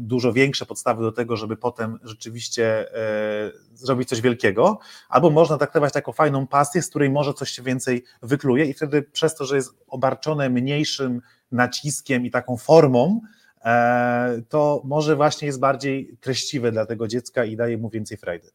[0.01, 5.93] dużo większe podstawy do tego, żeby potem rzeczywiście e, zrobić coś wielkiego, albo można traktować
[5.93, 9.57] taką fajną pasję, z której może coś się więcej wykluje i wtedy przez to, że
[9.57, 11.21] jest obarczone mniejszym
[11.53, 13.21] naciskiem i taką formą,
[13.65, 18.51] e, to może właśnie jest bardziej treściwe dla tego dziecka i daje mu więcej frajdy.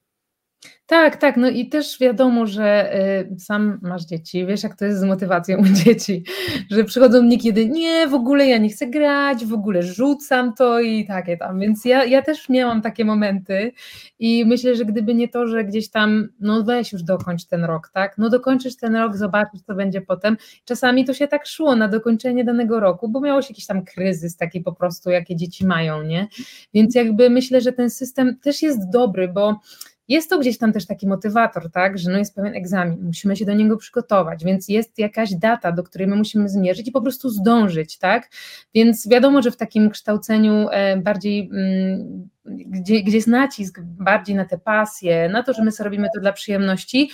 [0.92, 2.96] Tak, tak, no i też wiadomo, że
[3.32, 6.24] y, sam masz dzieci, wiesz jak to jest z motywacją u dzieci,
[6.72, 11.06] że przychodzą niekiedy, nie, w ogóle ja nie chcę grać, w ogóle rzucam to i
[11.06, 13.72] takie tam, więc ja, ja też miałam takie momenty
[14.20, 17.90] i myślę, że gdyby nie to, że gdzieś tam, no weź już dokończ ten rok,
[17.94, 21.88] tak, no dokończysz ten rok, zobaczysz co będzie potem, czasami to się tak szło na
[21.88, 26.04] dokończenie danego roku, bo miało się jakiś tam kryzys taki po prostu, jakie dzieci mają,
[26.04, 26.28] nie,
[26.74, 29.60] więc jakby myślę, że ten system też jest dobry, bo
[30.08, 33.46] jest to gdzieś tam też taki motywator, tak, że no jest pewien egzamin, musimy się
[33.46, 37.30] do niego przygotować, więc jest jakaś data, do której my musimy zmierzyć i po prostu
[37.30, 38.30] zdążyć, tak,
[38.74, 44.46] więc wiadomo, że w takim kształceniu e, bardziej mm, gdzie, gdzie jest nacisk bardziej na
[44.46, 47.10] te pasje, na to, że my sobie robimy to dla przyjemności,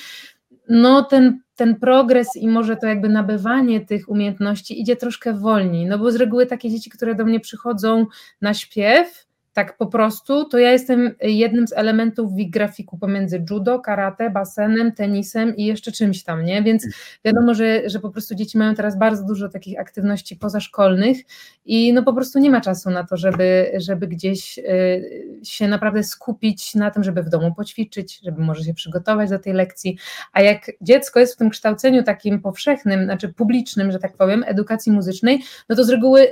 [0.69, 6.00] no ten, ten progres i może to jakby nabywanie tych umiejętności idzie troszkę wolniej, no
[6.00, 8.06] bo z reguły takie dzieci, które do mnie przychodzą
[8.41, 9.27] na śpiew,
[9.58, 14.91] tak po prostu, to ja jestem jednym z elementów w grafiku pomiędzy judo, karate, basenem,
[14.91, 16.63] tenisem i jeszcze czymś tam, nie?
[16.63, 16.88] Więc
[17.26, 21.17] wiadomo, że, że po prostu dzieci mają teraz bardzo dużo takich aktywności pozaszkolnych
[21.65, 26.04] i no po prostu nie ma czasu na to, żeby, żeby gdzieś y, się naprawdę
[26.04, 29.98] skupić na tym, żeby w domu poćwiczyć, żeby może się przygotować do tej lekcji,
[30.34, 34.91] a jak dziecko jest w tym kształceniu takim powszechnym, znaczy publicznym, że tak powiem, edukacji
[34.91, 36.28] muzycznej, no to z reguły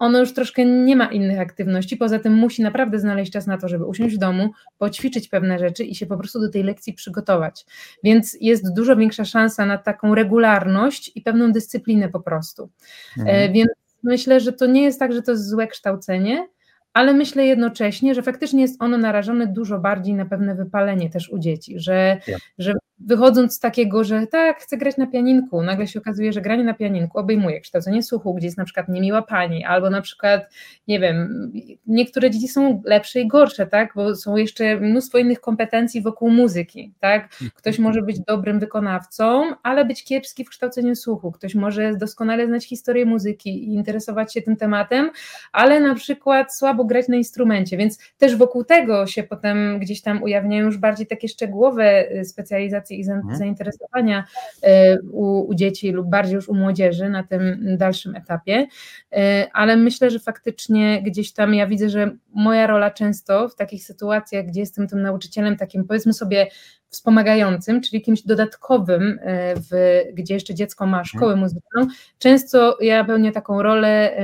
[0.00, 3.68] ono już troszkę nie ma innych aktywności, poza tym musi naprawdę znaleźć czas na to,
[3.68, 7.66] żeby usiąść w domu, poćwiczyć pewne rzeczy i się po prostu do tej lekcji przygotować.
[8.04, 12.70] Więc jest dużo większa szansa na taką regularność i pewną dyscyplinę po prostu.
[13.18, 13.52] E, mhm.
[13.52, 13.70] Więc
[14.02, 16.48] myślę, że to nie jest tak, że to jest złe kształcenie,
[16.92, 21.38] ale myślę jednocześnie, że faktycznie jest ono narażone dużo bardziej na pewne wypalenie też u
[21.38, 22.36] dzieci, że, ja.
[22.58, 22.74] że
[23.06, 26.74] wychodząc z takiego, że tak, chcę grać na pianinku, nagle się okazuje, że granie na
[26.74, 30.52] pianinku obejmuje kształcenie słuchu, gdzie jest na przykład niemiła pani, albo na przykład,
[30.88, 31.50] nie wiem,
[31.86, 36.92] niektóre dzieci są lepsze i gorsze, tak, bo są jeszcze mnóstwo innych kompetencji wokół muzyki,
[37.00, 42.46] tak, ktoś może być dobrym wykonawcą, ale być kiepski w kształceniu słuchu, ktoś może doskonale
[42.46, 45.10] znać historię muzyki i interesować się tym tematem,
[45.52, 50.22] ale na przykład słabo grać na instrumencie, więc też wokół tego się potem gdzieś tam
[50.22, 53.36] ujawniają już bardziej takie szczegółowe y, specjalizacje i mhm.
[53.36, 54.24] zainteresowania
[54.64, 54.68] y,
[55.10, 58.66] u, u dzieci lub bardziej już u młodzieży na tym dalszym etapie,
[59.12, 59.16] y,
[59.52, 64.46] ale myślę, że faktycznie gdzieś tam ja widzę, że moja rola często w takich sytuacjach,
[64.46, 66.46] gdzie jestem tym nauczycielem takim powiedzmy sobie
[66.88, 69.18] wspomagającym, czyli kimś dodatkowym,
[69.56, 71.40] w, gdzie jeszcze dziecko ma szkołę mhm.
[71.40, 74.16] muzyczną, często ja pełnię taką rolę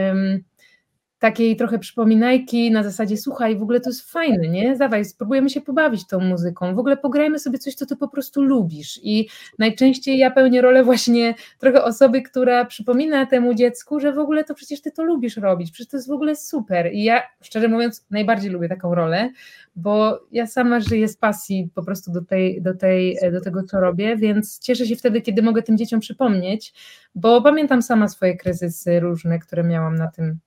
[1.19, 4.77] takiej trochę przypominajki na zasadzie, słuchaj, w ogóle to jest fajne, nie?
[4.77, 8.43] Dawaj, spróbujemy się pobawić tą muzyką, w ogóle pograjmy sobie coś, co ty po prostu
[8.43, 9.01] lubisz.
[9.03, 14.45] I najczęściej ja pełnię rolę właśnie trochę osoby, która przypomina temu dziecku, że w ogóle
[14.45, 16.93] to przecież ty to lubisz robić, przecież to jest w ogóle super.
[16.93, 19.31] I ja, szczerze mówiąc, najbardziej lubię taką rolę,
[19.77, 23.81] bo ja sama żyję z pasji po prostu do, tej, do, tej, do tego, co
[23.81, 26.75] robię, więc cieszę się wtedy, kiedy mogę tym dzieciom przypomnieć,
[27.15, 30.39] bo pamiętam sama swoje kryzysy różne, które miałam na tym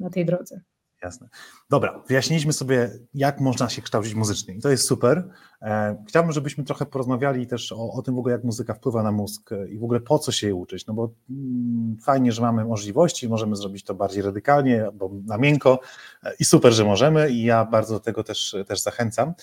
[0.00, 0.60] na tej drodze.
[1.02, 1.28] Jasne.
[1.70, 5.28] Dobra, wyjaśniliśmy sobie, jak można się kształcić muzycznie i to jest super.
[5.62, 9.12] E, chciałbym, żebyśmy trochę porozmawiali też o, o tym w ogóle, jak muzyka wpływa na
[9.12, 12.64] mózg i w ogóle po co się jej uczyć, no bo mm, fajnie, że mamy
[12.64, 15.80] możliwości, możemy zrobić to bardziej radykalnie, bo na miękko
[16.22, 19.34] e, i super, że możemy i ja bardzo do tego też, też zachęcam.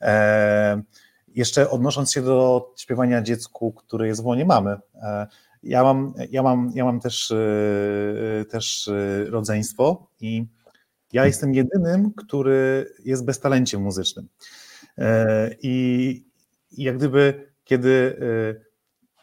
[0.00, 0.82] E,
[1.28, 4.76] jeszcze odnosząc się do śpiewania dziecku, które jest w łonie mamy,
[5.64, 10.44] ja mam, ja mam, ja mam też, e, też e, rodzeństwo i
[11.12, 14.28] ja jestem jedynym, który jest bez talencie muzycznym.
[14.98, 16.24] E, i
[16.72, 18.16] jak gdyby, kiedy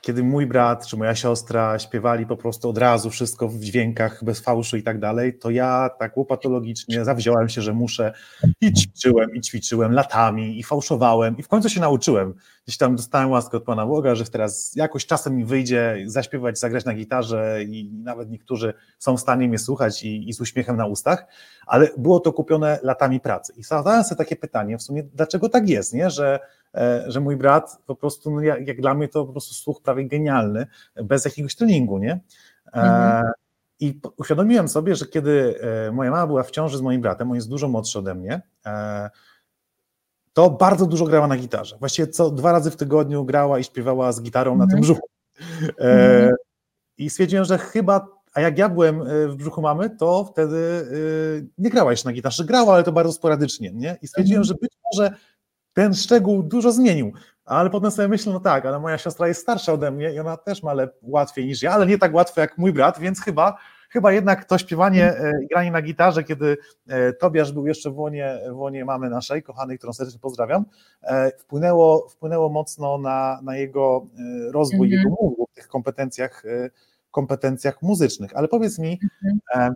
[0.01, 4.39] kiedy mój brat czy moja siostra śpiewali po prostu od razu wszystko w dźwiękach, bez
[4.39, 8.13] fałszu i tak dalej, to ja tak łopatologicznie zawziąłem się, że muszę
[8.61, 12.33] i ćwiczyłem, i ćwiczyłem latami, i fałszowałem, i w końcu się nauczyłem.
[12.65, 16.85] Gdzieś tam dostałem łaskę od Pana Boga, że teraz jakoś czasem mi wyjdzie zaśpiewać, zagrać
[16.85, 20.85] na gitarze i nawet niektórzy są w stanie mnie słuchać i, i z uśmiechem na
[20.85, 21.25] ustach,
[21.67, 23.53] ale było to kupione latami pracy.
[23.57, 26.09] I zadałem sobie takie pytanie w sumie, dlaczego tak jest, nie?
[26.09, 26.39] że
[27.07, 30.07] że mój brat po prostu, no jak, jak, dla mnie to po prostu słuch prawie
[30.07, 30.67] genialny,
[31.03, 32.12] bez jakiegoś treningu, nie?
[32.12, 32.19] E,
[32.73, 33.31] mhm.
[33.79, 37.36] I uświadomiłem sobie, że kiedy e, moja mama była w ciąży z moim bratem, on
[37.36, 38.41] jest dużo młodszy ode mnie,
[40.34, 41.77] to bardzo dużo grała na gitarze.
[41.79, 44.81] Właściwie co dwa razy w tygodniu grała i śpiewała z gitarą na tym mhm.
[44.81, 45.07] brzuchu.
[45.77, 46.36] Mhm.
[46.97, 50.88] I stwierdziłem, że chyba, a jak ja byłem w brzuchu mamy, to wtedy
[51.57, 52.45] nie grała jeszcze na gitarze.
[52.45, 53.97] Grała, ale to bardzo sporadycznie, nie?
[54.01, 55.15] I stwierdziłem, że być może
[55.73, 57.13] ten szczegół dużo zmienił.
[57.45, 60.38] Ale potem sobie myślę, no tak, ale moja siostra jest starsza ode mnie i ona
[60.38, 63.57] też ma łatwiej niż ja, ale nie tak łatwo jak mój brat, więc chyba,
[63.89, 66.57] chyba jednak to śpiewanie e, i granie na gitarze, kiedy
[66.88, 70.65] e, Tobiasz był jeszcze w łonie, w łonie mamy naszej, kochanej, którą serdecznie pozdrawiam,
[71.01, 74.07] e, wpłynęło, wpłynęło mocno na, na jego
[74.51, 74.99] rozwój, mhm.
[74.99, 76.43] jego mózgu w tych kompetencjach,
[77.12, 78.31] kompetencjach muzycznych.
[78.36, 79.73] Ale powiedz mi, mhm.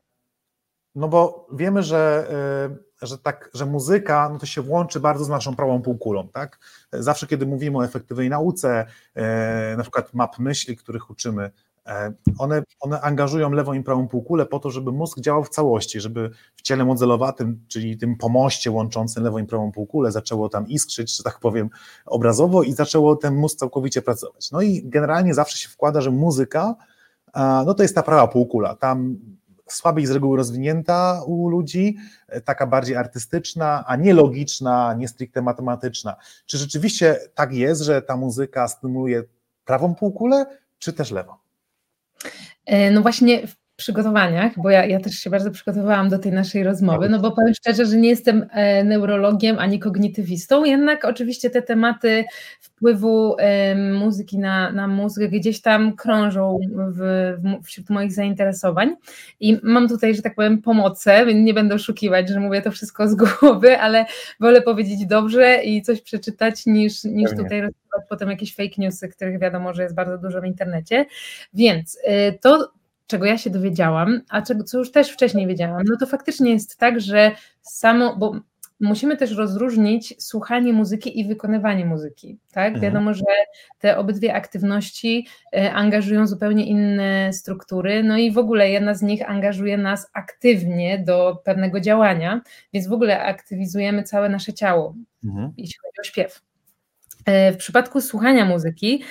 [0.95, 2.27] no bo wiemy, że
[3.01, 6.59] że tak, że muzyka no to się łączy bardzo z naszą prawą półkulą, tak?
[6.93, 11.51] Zawsze, kiedy mówimy o efektywnej nauce, e, na przykład map myśli, których uczymy,
[11.85, 16.01] e, one, one angażują lewą i prawą półkulę po to, żeby mózg działał w całości,
[16.01, 21.17] żeby w ciele modelowatym, czyli tym pomoście łączącym lewą i prawą półkulę zaczęło tam iskrzyć,
[21.17, 21.69] że tak powiem,
[22.05, 24.51] obrazowo i zaczęło ten mózg całkowicie pracować.
[24.51, 26.75] No i generalnie zawsze się wkłada, że muzyka,
[27.65, 29.17] no to jest ta prawa półkula, tam
[29.67, 31.97] słabiej z reguły rozwinięta u ludzi,
[32.27, 36.15] e, taka bardziej artystyczna, a nie logiczna, nie stricte matematyczna.
[36.45, 39.23] Czy rzeczywiście tak jest, że ta muzyka stymuluje
[39.65, 40.45] prawą półkulę,
[40.79, 41.33] czy też lewą?
[42.65, 47.09] E, no właśnie przygotowaniach, bo ja, ja też się bardzo przygotowałam do tej naszej rozmowy,
[47.09, 52.25] no bo powiem szczerze, że nie jestem e, neurologiem ani kognitywistą, jednak oczywiście te tematy
[52.59, 53.35] wpływu
[53.93, 57.33] muzyki na, na mózg gdzieś tam krążą w,
[57.63, 58.95] wśród moich zainteresowań
[59.39, 63.15] i mam tutaj, że tak powiem, pomocę, nie będę oszukiwać, że mówię to wszystko z
[63.15, 64.05] głowy, ale
[64.39, 69.39] wolę powiedzieć dobrze i coś przeczytać niż, niż tutaj rozmawiać potem jakieś fake newsy, których
[69.39, 71.05] wiadomo, że jest bardzo dużo w internecie,
[71.53, 72.71] więc y, to
[73.07, 76.77] czego ja się dowiedziałam, a czego, co już też wcześniej wiedziałam, no to faktycznie jest
[76.77, 78.39] tak, że samo, bo
[78.79, 82.37] musimy też rozróżnić słuchanie muzyki i wykonywanie muzyki.
[82.51, 82.67] Tak?
[82.67, 82.81] Mhm.
[82.81, 83.23] Wiadomo, że
[83.79, 89.29] te obydwie aktywności e, angażują zupełnie inne struktury, no i w ogóle jedna z nich
[89.29, 92.41] angażuje nas aktywnie do pewnego działania,
[92.73, 95.53] więc w ogóle aktywizujemy całe nasze ciało, mhm.
[95.57, 96.41] jeśli chodzi o śpiew.
[97.25, 99.03] E, w przypadku słuchania muzyki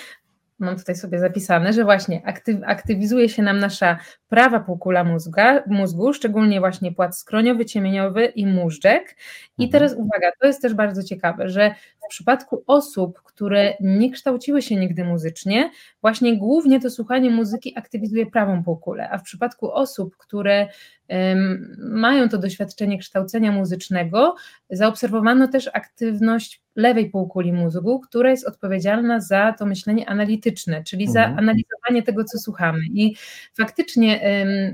[0.59, 3.99] mam tutaj sobie zapisane, że właśnie aktyw, aktywizuje się nam nasza
[4.35, 9.16] prawa półkula mózga, mózgu, szczególnie właśnie płat skroniowy, ciemieniowy i móżdżek.
[9.59, 9.70] I mhm.
[9.70, 14.77] teraz uwaga, to jest też bardzo ciekawe, że w przypadku osób, które nie kształciły się
[14.77, 15.70] nigdy muzycznie,
[16.01, 20.68] właśnie głównie to słuchanie muzyki aktywizuje prawą półkulę, a w przypadku osób, które
[21.09, 24.35] um, mają to doświadczenie kształcenia muzycznego,
[24.70, 31.20] zaobserwowano też aktywność lewej półkuli mózgu, która jest odpowiedzialna za to myślenie analityczne, czyli za
[31.20, 31.38] mhm.
[31.38, 32.81] analizowanie tego, co słuchamy.
[32.94, 33.14] I
[33.57, 34.24] faktycznie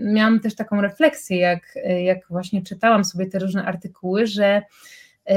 [0.01, 4.63] miałam też taką refleksję, jak, jak właśnie czytałam sobie te różne artykuły, że
[5.31, 5.35] y,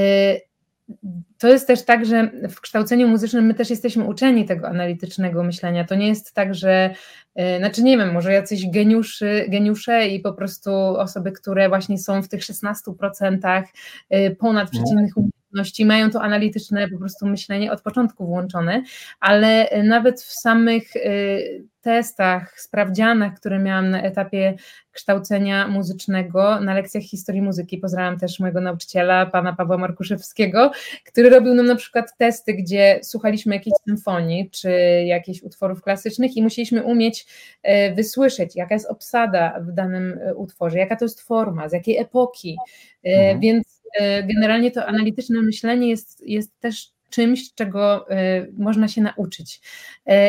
[1.37, 5.85] to jest też tak, że w kształceniu muzycznym my też jesteśmy uczeni tego analitycznego myślenia.
[5.85, 6.95] To nie jest tak, że,
[7.35, 12.23] yy, znaczy nie wiem, może jacyś geniuszy, geniusze i po prostu osoby, które właśnie są
[12.23, 13.63] w tych 16%
[14.09, 14.83] yy, ponad no.
[15.53, 18.83] Umiejętności, mają to analityczne po prostu myślenie od początku włączone,
[19.19, 24.55] ale nawet w samych yy, testach, sprawdzianach, które miałam na etapie
[24.91, 27.77] kształcenia muzycznego na lekcjach historii muzyki.
[27.77, 30.71] Pozdrawiam też mojego nauczyciela, pana Pawła Markuszewskiego,
[31.05, 34.71] który robił nam na przykład testy, gdzie słuchaliśmy jakiejś symfonii czy
[35.05, 37.25] jakichś utworów klasycznych i musieliśmy umieć
[37.63, 41.97] e, wysłyszeć, jaka jest obsada w danym e, utworze, jaka to jest forma, z jakiej
[41.97, 42.57] epoki.
[43.05, 43.39] E, mhm.
[43.39, 43.72] Więc
[44.35, 48.05] generalnie to analityczne myślenie jest, jest też czymś, czego
[48.57, 49.61] można się nauczyć.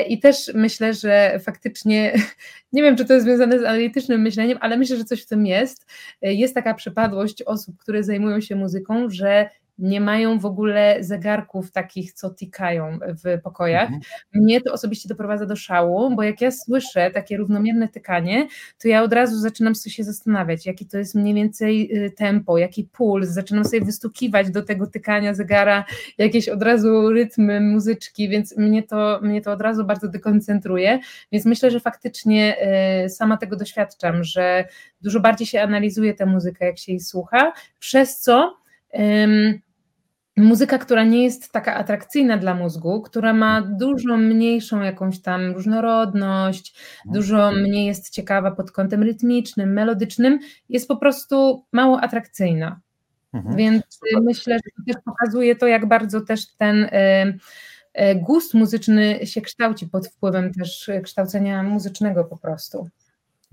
[0.09, 2.13] I też myślę, że faktycznie,
[2.73, 5.47] nie wiem, czy to jest związane z analitycznym myśleniem, ale myślę, że coś w tym
[5.47, 5.87] jest.
[6.23, 12.13] Jest taka przypadłość osób, które zajmują się muzyką, że nie mają w ogóle zegarków takich,
[12.13, 13.83] co tikają w pokojach.
[13.83, 14.01] Mhm.
[14.35, 18.47] Mnie to osobiście doprowadza do szału, bo jak ja słyszę takie równomierne tykanie,
[18.83, 22.59] to ja od razu zaczynam sobie się zastanawiać, jaki to jest mniej więcej y, tempo,
[22.59, 25.85] jaki puls, zaczynam sobie wystukiwać do tego tykania zegara
[26.19, 30.99] jakieś od razu rytmy muzyczki, więc mnie to, mnie to od razu bardzo dekoncentruje,
[31.33, 32.57] więc myślę, że faktycznie
[33.05, 34.65] y, sama tego doświadczam, że
[35.01, 38.57] dużo bardziej się analizuje tę muzykę, jak się jej słucha, przez co
[40.37, 46.75] muzyka, która nie jest taka atrakcyjna dla mózgu, która ma dużo mniejszą jakąś tam różnorodność,
[47.05, 52.81] dużo mniej jest ciekawa pod kątem rytmicznym, melodycznym, jest po prostu mało atrakcyjna.
[53.33, 53.57] Mhm.
[53.57, 54.23] Więc Super.
[54.23, 56.89] myślę, że to też pokazuje to, jak bardzo też ten y,
[58.01, 62.89] y, gust muzyczny się kształci pod wpływem też kształcenia muzycznego po prostu.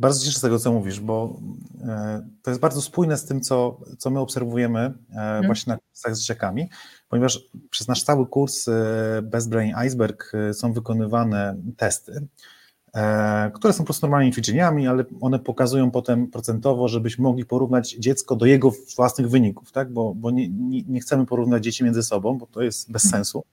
[0.02, 1.40] Bardzo cieszę się z tego, co mówisz, bo
[1.84, 5.46] e, to jest bardzo spójne z tym, co, co my obserwujemy mhm.
[5.46, 6.70] właśnie na kursach z dzieciakami,
[7.10, 8.74] ponieważ przez nasz cały kurs e,
[9.24, 12.28] Best Brain Iceberg są wykonywane testy,
[13.54, 18.36] które są po prostu normalnymi ćwiczeniami, ale one pokazują potem procentowo, żebyśmy mogli porównać dziecko
[18.36, 19.94] do jego własnych wyników, tak?
[19.94, 23.20] bo, bo nie, nie, nie chcemy porównać dzieci między sobą, bo to jest bez mhm.
[23.26, 23.44] sensu,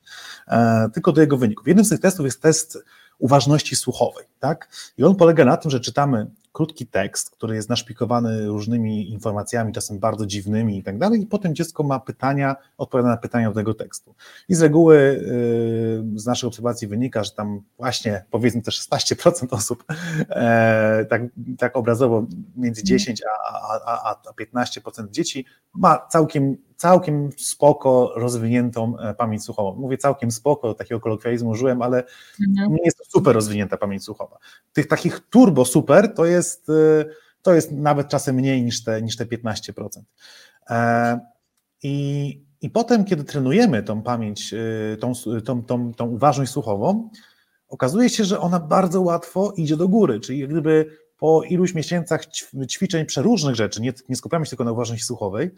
[0.94, 1.66] tylko do jego wyników.
[1.66, 2.78] Jednym z tych testów jest test
[3.18, 4.24] uważności słuchowej.
[4.40, 4.68] Tak?
[4.98, 6.26] I on polega na tym, że czytamy
[6.58, 11.54] krótki tekst, który jest naszpikowany różnymi informacjami, czasem bardzo dziwnymi i tak dalej, i potem
[11.54, 14.14] dziecko ma pytania, odpowiada na pytania do tego tekstu.
[14.48, 19.84] I z reguły yy, z naszej obserwacji wynika, że tam właśnie powiedzmy te 16% osób,
[20.30, 21.22] e, tak,
[21.58, 25.44] tak obrazowo między 10 a, a, a 15% dzieci
[25.74, 29.74] ma całkiem całkiem spoko rozwiniętą e, pamięć słuchową.
[29.74, 32.04] Mówię całkiem spoko, takiego kolokwializmu użyłem, ale
[32.48, 32.72] mhm.
[32.72, 34.38] nie jest to super rozwinięta pamięć słuchowa.
[34.72, 37.04] Tych takich turbo super to jest, e,
[37.42, 39.72] to jest nawet czasem mniej niż te, niż te 15%.
[40.70, 41.20] E,
[41.82, 44.54] I, I potem, kiedy trenujemy tą pamięć,
[45.00, 45.12] tą,
[45.44, 47.10] tą, tą, tą uważność słuchową,
[47.68, 52.26] okazuje się, że ona bardzo łatwo idzie do góry, czyli jak gdyby po iluś miesiącach
[52.68, 55.50] ćwiczeń przeróżnych rzeczy, nie, nie skupiamy się tylko na uważności słuchowej,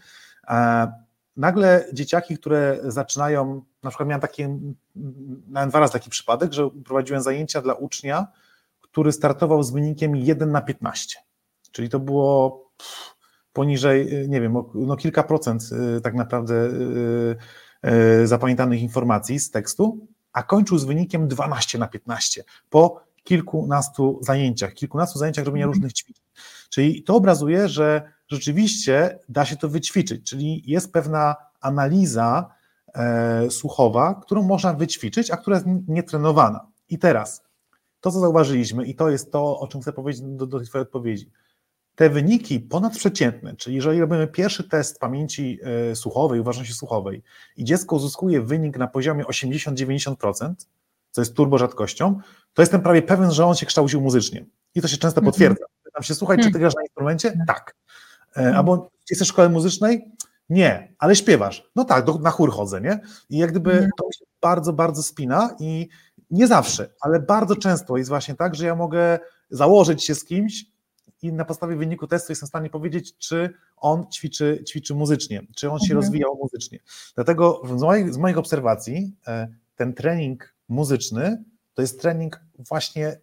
[1.36, 4.42] nagle dzieciaki, które zaczynają, na przykład miałem taki,
[5.48, 8.26] miałem dwa razy taki przypadek, że prowadziłem zajęcia dla ucznia,
[8.90, 11.18] który startował z wynikiem 1 na 15,
[11.72, 12.70] czyli to było
[13.52, 15.62] poniżej, nie wiem, no kilka procent
[15.96, 17.36] y, tak naprawdę y,
[18.22, 24.74] y, zapamiętanych informacji z tekstu, a kończył z wynikiem 12 na 15 po kilkunastu zajęciach,
[24.74, 25.74] kilkunastu zajęciach robienia mhm.
[25.74, 26.24] różnych ćwiczeń.
[26.70, 32.54] Czyli to obrazuje, że rzeczywiście da się to wyćwiczyć, czyli jest pewna analiza
[32.94, 36.66] e, słuchowa, którą można wyćwiczyć, a która jest nietrenowana.
[36.88, 37.42] I teraz,
[38.00, 41.30] to co zauważyliśmy, i to jest to, o czym chcę powiedzieć do, do Twojej odpowiedzi.
[41.94, 45.58] Te wyniki ponadprzeciętne, czyli jeżeli robimy pierwszy test pamięci
[45.90, 47.22] e, słuchowej, uważności słuchowej
[47.56, 50.54] i dziecko uzyskuje wynik na poziomie 80-90%,
[51.10, 52.18] co jest turbo rzadkością,
[52.54, 54.46] to jestem prawie pewien, że on się kształcił muzycznie.
[54.74, 55.32] I to się często mhm.
[55.32, 55.64] potwierdza.
[55.94, 56.60] Tam się, słuchaj, czy ty mhm.
[56.60, 57.32] grasz na instrumencie?
[57.46, 57.76] Tak.
[58.36, 58.56] E, mhm.
[58.56, 60.10] Albo jesteś w szkole muzycznej?
[60.50, 61.70] Nie, ale śpiewasz.
[61.76, 63.00] No tak, do, na chór chodzę, nie?
[63.30, 65.88] I jak gdyby to się bardzo, bardzo spina i
[66.30, 69.18] nie zawsze, ale bardzo często jest właśnie tak, że ja mogę
[69.50, 70.64] założyć się z kimś
[71.22, 75.70] i na podstawie wyniku testu jestem w stanie powiedzieć, czy on ćwiczy, ćwiczy muzycznie, czy
[75.70, 76.00] on się mhm.
[76.00, 76.78] rozwijał muzycznie.
[77.14, 83.20] Dlatego z moich, z moich obserwacji e, ten trening muzyczny to jest trening właśnie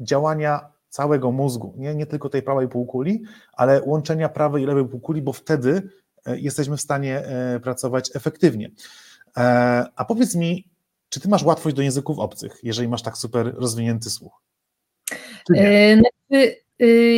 [0.00, 3.22] działania całego mózgu, nie, nie tylko tej prawej półkuli,
[3.52, 5.88] ale łączenia prawej i lewej półkuli, bo wtedy
[6.26, 8.70] e, jesteśmy w stanie e, pracować efektywnie.
[9.96, 10.71] A powiedz mi,
[11.12, 14.42] czy ty masz łatwość do języków obcych, jeżeli masz tak super rozwinięty słuch?
[15.46, 15.62] Znaczy,
[16.34, 16.61] Y,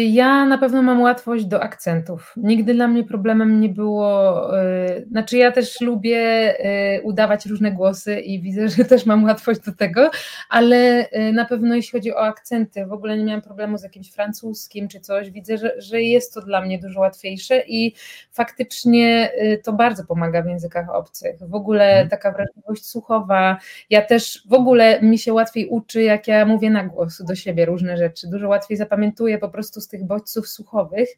[0.07, 2.33] ja na pewno mam łatwość do akcentów.
[2.37, 4.51] Nigdy dla mnie problemem nie było.
[4.61, 6.55] Y, znaczy, ja też lubię
[6.99, 10.11] y, udawać różne głosy i widzę, że też mam łatwość do tego,
[10.49, 14.89] ale na pewno jeśli chodzi o akcenty, w ogóle nie miałam problemu z jakimś francuskim
[14.89, 15.31] czy coś.
[15.31, 17.95] Widzę, że, że jest to dla mnie dużo łatwiejsze i
[18.33, 19.31] faktycznie
[19.65, 21.39] to bardzo pomaga w językach obcych.
[21.41, 22.09] W ogóle mhm.
[22.09, 23.59] taka wrażliwość słuchowa.
[23.91, 27.67] Ja też w ogóle mi się łatwiej uczy, jak ja mówię na głos do siebie
[27.67, 28.29] różne rzeczy.
[28.29, 31.09] Dużo łatwiej zapamiętuję po prostu z tych bodźców słuchowych,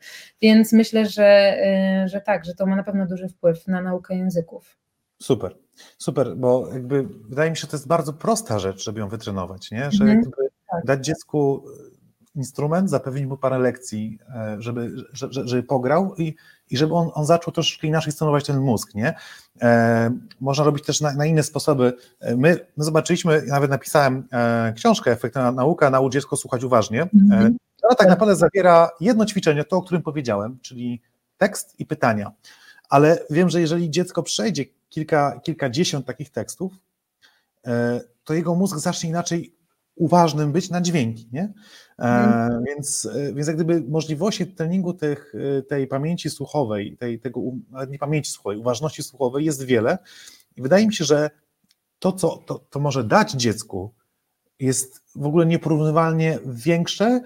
[0.43, 1.57] więc myślę, że,
[2.05, 4.79] y, że tak, że to ma na pewno duży wpływ na naukę języków.
[5.23, 5.57] Super,
[5.99, 9.71] super, bo jakby wydaje mi się, że to jest bardzo prosta rzecz, żeby ją wytrenować,
[9.71, 9.91] nie?
[9.91, 10.85] że mhm, jakby tak.
[10.85, 11.65] dać dziecku
[12.35, 16.35] instrument, zapewnić mu parę lekcji, e, żeby, żeby, żeby pograł i,
[16.71, 19.15] i żeby on, on zaczął troszkę inaczej stanować ten mózg, nie?
[19.63, 20.11] E,
[20.41, 21.93] można robić też na, na inne sposoby.
[22.21, 27.03] E, my, my zobaczyliśmy, nawet napisałem e, książkę Efektywna nauka, naucz dziecko słuchać uważnie.
[27.03, 27.57] E, mhm.
[27.83, 31.03] Ona tak naprawdę zawiera jedno ćwiczenie, to o którym powiedziałem, czyli
[31.39, 32.33] tekst i pytania.
[32.89, 36.73] Ale wiem, że jeżeli dziecko przejdzie kilka, kilkadziesiąt takich tekstów,
[37.67, 39.56] e, to jego mózg zacznie inaczej
[39.97, 41.53] uważnym być na dźwięki, nie?
[41.99, 42.65] Mm.
[42.65, 45.33] Więc, e, więc jak gdyby możliwości treningu tych,
[45.69, 47.41] tej pamięci słuchowej, tej, tego,
[47.89, 49.99] nie pamięci słuchowej, uważności słuchowej jest wiele
[50.57, 51.31] i wydaje mi się, że
[51.99, 53.95] to, co to, to może dać dziecku,
[54.59, 57.21] jest w ogóle nieporównywalnie większe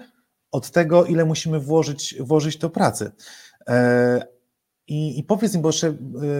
[0.51, 3.11] od tego, ile musimy włożyć, włożyć do pracy.
[3.67, 4.27] E,
[4.91, 5.93] I, I powiedz mi, bo jeszcze e,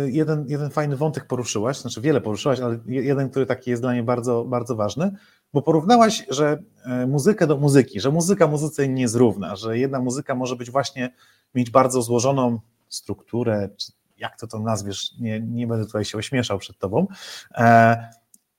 [0.10, 4.04] jeden, jeden fajny wątek poruszyłaś, znaczy wiele poruszyłaś, ale jeden, który taki jest dla mnie
[4.04, 5.12] bardzo, bardzo ważny,
[5.54, 10.00] bo porównałaś, że e, muzykę do muzyki, że muzyka muzyce nie jest równa, że jedna
[10.00, 11.14] muzyka może być właśnie,
[11.56, 13.70] mieć bardzo złożoną strukturę,
[14.18, 17.08] jak to to nazwiesz, nie, nie będę tutaj się ośmieszał przed tobą,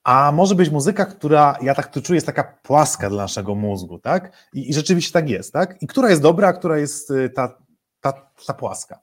[0.05, 3.99] a może być muzyka, która, ja tak to czuję, jest taka płaska dla naszego mózgu,
[3.99, 4.33] tak?
[4.53, 5.83] I, i rzeczywiście tak jest, tak?
[5.83, 7.59] I która jest dobra, a która jest y, ta,
[8.01, 8.13] ta,
[8.47, 9.02] ta płaska?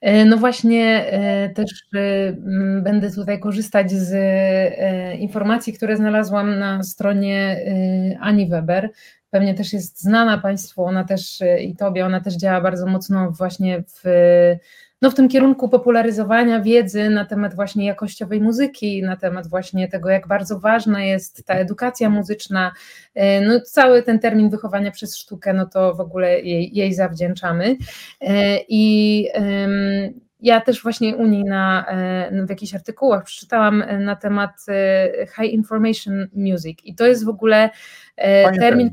[0.00, 2.36] E, no właśnie, e, też y,
[2.82, 7.64] będę tutaj korzystać z e, informacji, które znalazłam na stronie
[8.20, 8.90] Ani Weber.
[9.30, 13.82] Pewnie też jest znana Państwu, ona też i Tobie, ona też działa bardzo mocno właśnie
[13.82, 14.02] w
[15.02, 20.10] no, w tym kierunku popularyzowania wiedzy na temat właśnie jakościowej muzyki, na temat właśnie tego,
[20.10, 22.72] jak bardzo ważna jest ta edukacja muzyczna.
[23.14, 27.76] E, no, cały ten termin wychowania przez sztukę, no to w ogóle jej, jej zawdzięczamy.
[28.20, 29.28] E, I
[30.44, 34.50] ja też właśnie Unii na, e, w jakichś artykułach przeczytałam na temat
[35.36, 36.78] High Information Music.
[36.84, 37.70] I to jest w ogóle
[38.44, 38.90] Panie termin,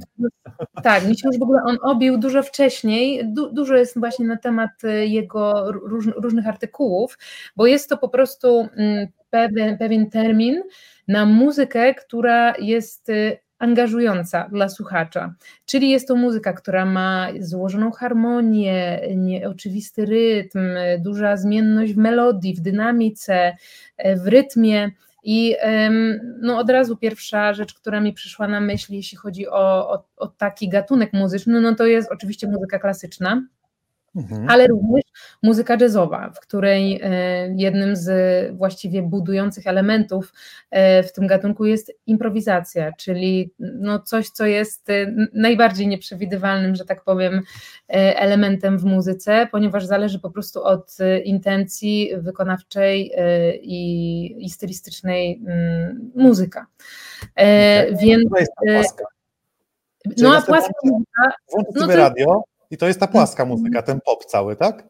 [0.83, 4.37] tak, mi się już w ogóle on obił dużo wcześniej, du, dużo jest właśnie na
[4.37, 4.69] temat
[5.05, 7.17] jego róż, różnych artykułów,
[7.55, 10.61] bo jest to po prostu mm, pewien, pewien termin
[11.07, 13.11] na muzykę, która jest
[13.61, 15.33] angażująca dla słuchacza.
[15.65, 20.59] Czyli jest to muzyka, która ma złożoną harmonię, nieoczywisty rytm,
[20.99, 23.55] duża zmienność w melodii, w dynamice,
[24.23, 24.91] w rytmie.
[25.23, 25.55] I
[26.41, 30.27] no, od razu pierwsza rzecz, która mi przyszła na myśl, jeśli chodzi o, o, o
[30.27, 33.43] taki gatunek muzyczny, no to jest oczywiście muzyka klasyczna.
[34.15, 34.49] Mhm.
[34.49, 35.03] ale również
[35.43, 38.11] muzyka jazzowa, w której e, jednym z
[38.57, 40.33] właściwie budujących elementów
[40.71, 46.85] e, w tym gatunku jest improwizacja, czyli no coś, co jest e, najbardziej nieprzewidywalnym, że
[46.85, 47.41] tak powiem,
[47.87, 53.11] elementem w muzyce, ponieważ zależy po prostu od intencji wykonawczej
[53.61, 56.65] i, i stylistycznej mm, muzyka.
[57.35, 57.97] Okay.
[58.01, 58.29] Więc.
[60.17, 61.33] No a płaska muzyka.
[61.75, 63.59] No to, radio i to jest ta płaska mhm.
[63.59, 64.83] muzyka, ten pop cały, tak?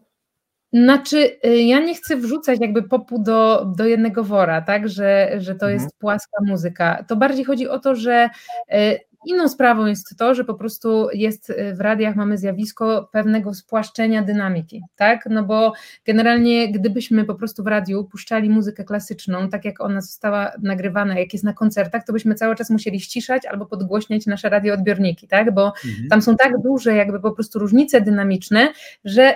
[0.73, 5.55] Znaczy, y, ja nie chcę wrzucać jakby popu do, do jednego wora, tak, że, że
[5.55, 5.73] to mhm.
[5.73, 7.05] jest płaska muzyka.
[7.07, 8.29] To bardziej chodzi o to, że
[8.73, 13.53] y, Inną sprawą jest to, że po prostu jest y, w radiach mamy zjawisko pewnego
[13.53, 15.27] spłaszczenia dynamiki, tak?
[15.29, 15.73] No bo
[16.05, 21.33] generalnie gdybyśmy po prostu w radiu puszczali muzykę klasyczną, tak jak ona została nagrywana, jak
[21.33, 25.53] jest na koncertach, to byśmy cały czas musieli ściszać albo podgłośniać nasze radioodbiorniki, tak?
[25.53, 26.09] Bo mhm.
[26.09, 28.73] tam są tak duże jakby po prostu różnice dynamiczne,
[29.05, 29.35] że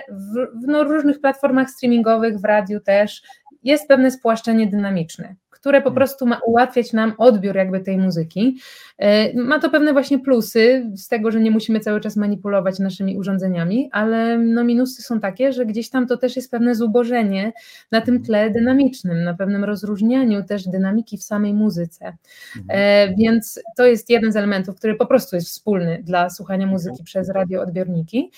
[0.62, 3.22] w no, różnych platformach streamingowych, w radiu też
[3.66, 5.36] jest pewne spłaszczenie dynamiczne
[5.66, 5.94] które po hmm.
[5.94, 8.58] prostu ma ułatwiać nam odbiór jakby tej muzyki.
[8.98, 13.18] E, ma to pewne właśnie plusy z tego, że nie musimy cały czas manipulować naszymi
[13.18, 17.52] urządzeniami, ale no minusy są takie, że gdzieś tam to też jest pewne zubożenie
[17.92, 22.16] na tym tle dynamicznym, na pewnym rozróżnianiu też dynamiki w samej muzyce.
[22.68, 27.04] E, więc to jest jeden z elementów, który po prostu jest wspólny dla słuchania muzyki
[27.04, 28.30] przez radioodbiorniki,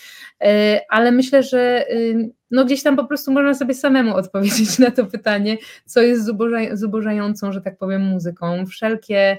[0.43, 4.91] e, ale myślę, że y, no gdzieś tam po prostu można sobie samemu odpowiedzieć na
[4.91, 6.31] to pytanie, co jest
[6.73, 8.67] zubożającą, że tak powiem, muzyką.
[8.67, 9.39] Wszelkie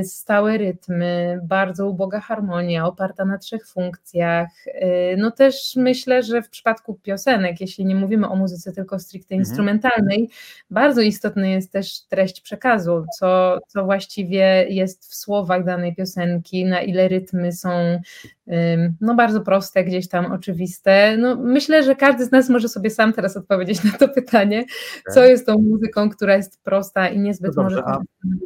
[0.00, 4.48] Y, stałe rytmy, bardzo uboga harmonia, oparta na trzech funkcjach.
[4.66, 9.34] Y, no też myślę, że w przypadku piosenek, jeśli nie mówimy o muzyce tylko stricte
[9.34, 9.40] mhm.
[9.40, 10.30] instrumentalnej,
[10.70, 16.80] bardzo istotna jest też treść przekazu, co, co właściwie jest w słowach danej piosenki, na
[16.80, 18.00] ile rytmy są
[19.00, 21.16] no bardzo proste, gdzieś tam oczywiste.
[21.16, 24.64] No myślę, że każdy z nas może sobie sam teraz odpowiedzieć na to pytanie,
[25.14, 27.82] co jest tą muzyką, która jest prosta i niezbyt no może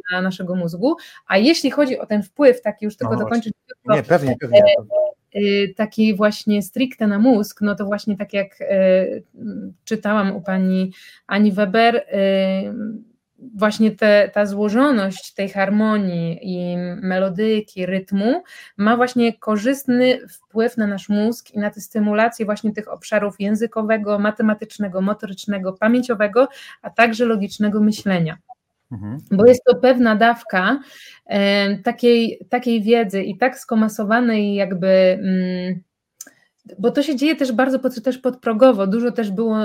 [0.09, 0.95] dla naszego mózgu.
[1.27, 3.53] A jeśli chodzi o ten wpływ, taki już tylko no dokończyć,
[3.85, 4.59] to, nie, pewnie, pewnie.
[4.59, 9.05] E, e, taki właśnie stricte na mózg, no to właśnie tak jak e,
[9.83, 10.93] czytałam u pani
[11.27, 12.05] Ani Weber,
[13.39, 18.43] właśnie te, ta złożoność tej harmonii i melodyki, rytmu
[18.77, 24.19] ma właśnie korzystny wpływ na nasz mózg i na tę stymulację właśnie tych obszarów językowego,
[24.19, 26.47] matematycznego, motorycznego, pamięciowego,
[26.81, 28.37] a także logicznego myślenia.
[28.91, 29.17] Mhm.
[29.31, 30.79] Bo jest to pewna dawka
[31.25, 35.83] e, takiej, takiej wiedzy i tak skomasowanej jakby mm,
[36.79, 38.87] bo to się dzieje też bardzo pod, też podprogowo.
[38.87, 39.57] Dużo też było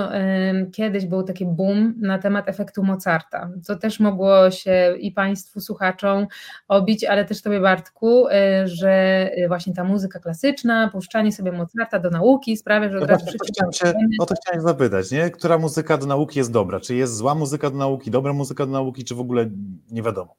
[0.73, 6.27] kiedyś, był taki boom na temat efektu Mozarta, co też mogło się i Państwu słuchaczom
[6.67, 12.09] obić, ale też Tobie Bartku, e, że właśnie ta muzyka klasyczna, puszczanie sobie Mozarta do
[12.09, 13.25] nauki sprawia, że od razu
[13.73, 15.29] się, O to chciałem zapytać, nie?
[15.29, 16.79] która muzyka do nauki jest dobra?
[16.79, 19.49] Czy jest zła muzyka do nauki, dobra muzyka do nauki, czy w ogóle
[19.91, 20.35] nie wiadomo?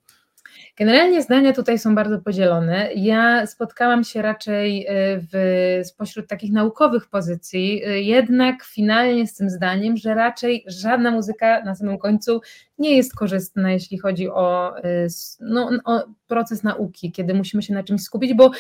[0.77, 2.89] Generalnie zdania tutaj są bardzo podzielone.
[2.97, 4.87] Ja spotkałam się raczej y,
[5.33, 11.65] w, spośród takich naukowych pozycji, y, jednak finalnie z tym zdaniem, że raczej żadna muzyka
[11.65, 12.41] na samym końcu
[12.79, 15.07] nie jest korzystna, jeśli chodzi o, y,
[15.41, 18.51] no, o proces nauki, kiedy musimy się na czymś skupić, bo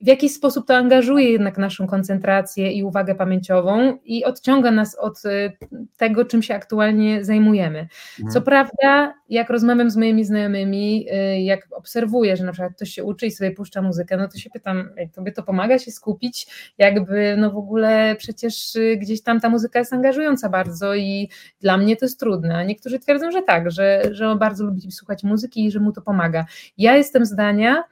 [0.00, 5.22] w jakiś sposób to angażuje jednak naszą koncentrację i uwagę pamięciową i odciąga nas od
[5.96, 7.88] tego, czym się aktualnie zajmujemy.
[8.16, 8.44] Co mhm.
[8.44, 13.26] prawda, jak rozmawiam z moimi znajomymi, y, jak obserwuję, że na przykład ktoś się uczy
[13.26, 16.46] i sobie puszcza muzykę, no to się pytam, tobie to pomaga się skupić,
[16.78, 21.28] jakby no w ogóle przecież gdzieś tam ta muzyka jest angażująca bardzo i
[21.60, 24.92] dla mnie to jest trudne, a niektórzy twierdzą, że tak, że, że on bardzo lubi
[24.92, 26.44] słuchać muzyki i że mu to pomaga.
[26.78, 27.84] Ja jestem zdania,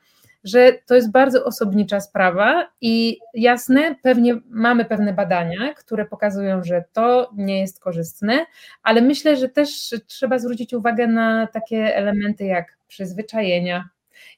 [0.45, 6.85] że to jest bardzo osobnicza sprawa i jasne, pewnie mamy pewne badania, które pokazują, że
[6.93, 8.47] to nie jest korzystne,
[8.83, 13.89] ale myślę, że też trzeba zwrócić uwagę na takie elementy jak przyzwyczajenia,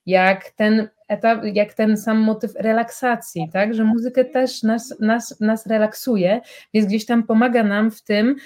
[0.07, 5.67] jak ten etap, jak ten sam motyw relaksacji, tak, że muzykę też nas, nas, nas
[5.67, 6.41] relaksuje,
[6.75, 8.37] więc gdzieś tam pomaga nam w tym,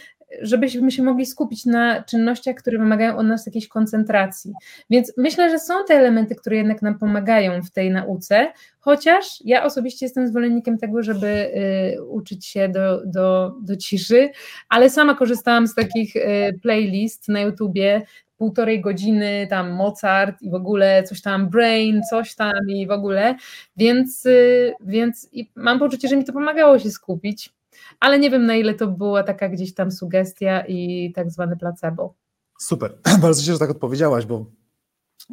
[0.43, 4.53] żebyśmy się mogli skupić na czynnościach, które wymagają od nas jakiejś koncentracji.
[4.91, 9.65] Więc myślę, że są te elementy, które jednak nam pomagają w tej nauce, chociaż ja
[9.65, 11.51] osobiście jestem zwolennikiem tego, żeby
[11.97, 14.31] y, uczyć się do, do, do ciszy,
[14.69, 16.21] ale sama korzystałam z takich y,
[16.63, 18.03] playlist na YouTubie,
[18.37, 23.35] półtorej godziny, tam Mozart i w ogóle coś tam Brain, coś tam i w ogóle,
[23.77, 27.57] więc, y, więc mam poczucie, że mi to pomagało się skupić
[28.01, 32.15] ale nie wiem na ile to była taka gdzieś tam sugestia i tak zwany placebo.
[32.59, 34.47] Super, bardzo się, że tak odpowiedziałaś, bo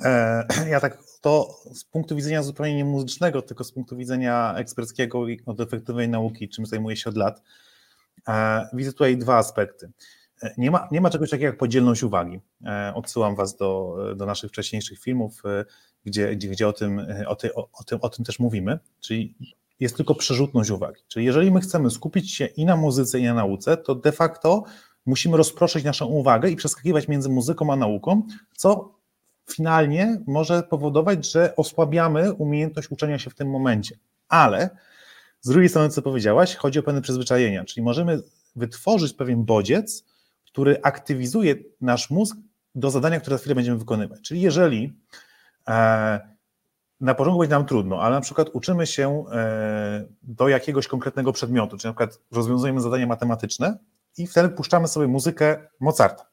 [0.04, 0.43] e,
[0.74, 5.41] ja tak to z punktu widzenia zupełnie nie muzycznego, tylko z punktu widzenia eksperckiego i
[5.45, 7.41] od efektywnej nauki, czym zajmuję się od lat,
[8.28, 9.91] e, widzę tutaj dwa aspekty.
[10.43, 12.39] E, nie ma, nie ma czegoś takiego jak podzielność uwagi.
[12.65, 15.65] E, odsyłam Was do, do naszych wcześniejszych filmów, e,
[16.05, 18.79] gdzie, gdzie, gdzie o, tym, o, o, o, tym, o tym też mówimy.
[18.99, 19.35] Czyli
[19.79, 21.01] jest tylko przerzutność uwagi.
[21.07, 24.63] Czyli jeżeli my chcemy skupić się i na muzyce, i na nauce, to de facto
[25.05, 28.95] musimy rozproszyć naszą uwagę i przeskakiwać między muzyką a nauką, co
[29.49, 33.95] finalnie może powodować, że osłabiamy umiejętność uczenia się w tym momencie.
[34.27, 34.69] Ale
[35.41, 38.21] z drugiej strony, co powiedziałaś, chodzi o pewne przyzwyczajenia, czyli możemy
[38.55, 40.05] wytworzyć pewien bodziec,
[40.54, 42.38] który aktywizuje nasz mózg
[42.76, 44.22] do zadania, które za chwilę będziemy wykonywać.
[44.22, 44.93] Czyli jeżeli
[45.68, 46.20] e,
[46.99, 51.78] na początku będzie nam trudno, ale na przykład uczymy się e, do jakiegoś konkretnego przedmiotu,
[51.78, 53.78] czyli na przykład rozwiązujemy zadania matematyczne
[54.18, 56.26] i wtedy puszczamy sobie muzykę Mozarta.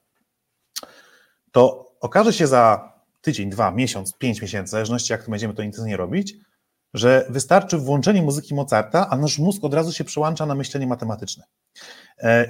[1.52, 5.96] To okaże się za tydzień, dwa, miesiąc, pięć miesięcy, w zależności jak będziemy to intensywnie
[5.96, 6.34] robić,
[6.94, 11.44] że wystarczy włączenie muzyki Mozarta, a nasz mózg od razu się przełącza na myślenie matematyczne.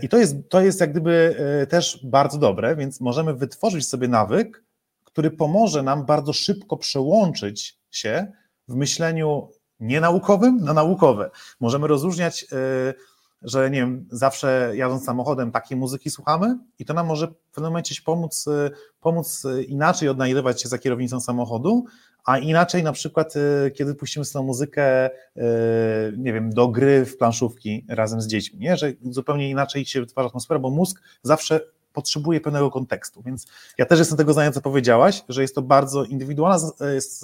[0.02, 1.36] I to jest, to jest jak gdyby
[1.68, 4.64] też bardzo dobre, więc możemy wytworzyć sobie nawyk,
[5.04, 8.32] który pomoże nam bardzo szybko przełączyć się
[8.68, 9.48] w myśleniu
[9.80, 11.30] nienaukowym na naukowe.
[11.60, 12.46] Możemy rozróżniać, y,
[13.42, 17.70] że nie wiem, zawsze jadąc samochodem takiej muzyki słuchamy i to nam może w pewnym
[17.70, 18.70] momencie pomóc, y,
[19.00, 21.84] pomóc inaczej odnajdywać się za kierownicą samochodu,
[22.24, 25.10] a inaczej na przykład, y, kiedy puścimy sobie muzykę,
[26.16, 28.76] nie wiem, do gry w planszówki razem z dziećmi, nie?
[28.76, 31.60] że zupełnie inaczej się wytwarza atmosfera, bo mózg zawsze
[31.92, 33.22] potrzebuje pewnego kontekstu.
[33.22, 33.46] Więc
[33.78, 36.58] ja też jestem tego zdania, co powiedziałaś, że jest to bardzo indywidualna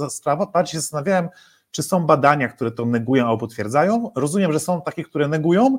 [0.09, 0.47] sprawa.
[0.47, 1.29] Bardziej się zastanawiałem,
[1.71, 4.11] czy są badania, które to negują albo potwierdzają.
[4.17, 5.79] Rozumiem, że są takie, które negują,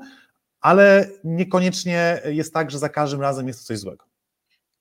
[0.68, 4.06] ale niekoniecznie jest tak, że za każdym razem jest to coś złego.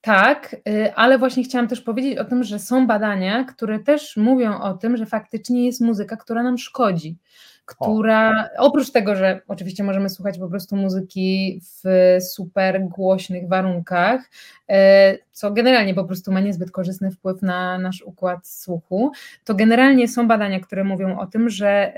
[0.01, 4.61] Tak, y, ale właśnie chciałam też powiedzieć o tym, że są badania, które też mówią
[4.61, 7.19] o tym, że faktycznie jest muzyka, która nam szkodzi
[7.67, 11.85] która oprócz tego, że oczywiście możemy słuchać po prostu muzyki w
[12.25, 14.31] super głośnych warunkach,
[14.69, 19.13] e, co generalnie po prostu ma niezbyt korzystny wpływ na nasz układ słuchu,
[19.45, 21.93] to generalnie są badania, które mówią o tym, że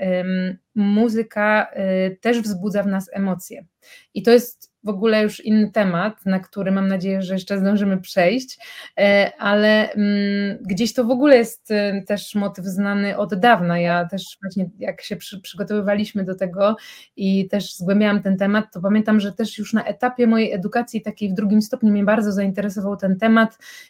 [0.75, 3.65] muzyka e, też wzbudza w nas emocje.
[4.13, 7.97] I to jest w ogóle już inny temat, na który mam nadzieję, że jeszcze zdążymy
[7.97, 8.57] przejść,
[8.97, 13.79] e, ale mm, gdzieś to w ogóle jest e, też motyw znany od dawna.
[13.79, 16.75] Ja też właśnie jak się przy, przygotowywaliśmy do tego
[17.15, 21.29] i też zgłębiałam ten temat, to pamiętam, że też już na etapie mojej edukacji takiej
[21.29, 23.28] w drugim stopniu mnie bardzo zainteresował ten temat,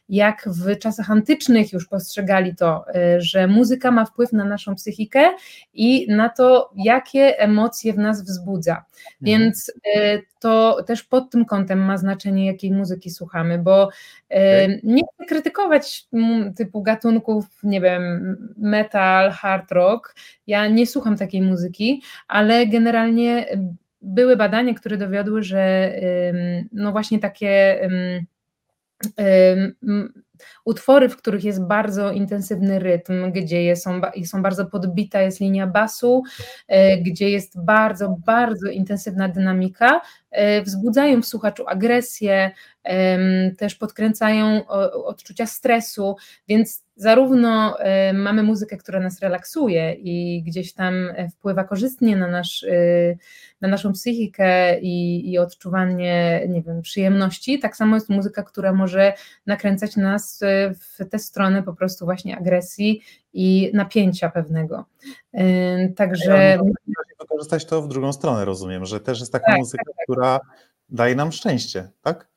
[0.09, 5.29] jak w czasach antycznych już postrzegali to, e, że muzyka ma wpływ na naszą psychikę
[5.73, 8.71] i na to, jakie emocje w nas wzbudza.
[8.73, 8.85] Mhm.
[9.21, 9.71] Więc
[10.39, 14.79] to też pod tym kątem ma znaczenie, jakiej muzyki słuchamy, bo okay.
[14.83, 16.07] nie chcę krytykować
[16.57, 20.15] typu gatunków, nie wiem, metal, hard rock.
[20.47, 23.45] Ja nie słucham takiej muzyki, ale generalnie
[24.01, 25.93] były badania, które dowiodły, że
[26.71, 27.81] no właśnie takie
[30.66, 36.24] utwory, w których jest bardzo intensywny rytm, gdzie są, są bardzo podbita jest linia basu,
[36.68, 42.52] e, gdzie jest bardzo, bardzo intensywna dynamika, e, wzbudzają w słuchaczu agresję,
[43.58, 44.68] też podkręcają
[45.06, 46.16] odczucia stresu,
[46.47, 47.78] więc zarówno
[48.14, 50.93] mamy muzykę, która nas relaksuje i gdzieś tam
[51.32, 52.66] wpływa korzystnie na, nasz,
[53.62, 59.14] na naszą psychikę i, i odczuwanie, nie wiem, przyjemności, tak samo jest muzyka, która może
[59.45, 60.39] nakręcać nas
[60.80, 63.02] w tę stronę po prostu właśnie agresji
[63.34, 64.86] i napięcia pewnego.
[65.95, 66.58] Także...
[66.88, 70.04] Ja wykorzystać to w drugą stronę, rozumiem, że też jest taka tak, muzyka, tak, tak.
[70.04, 70.39] która
[70.89, 72.28] daje nam szczęście, tak?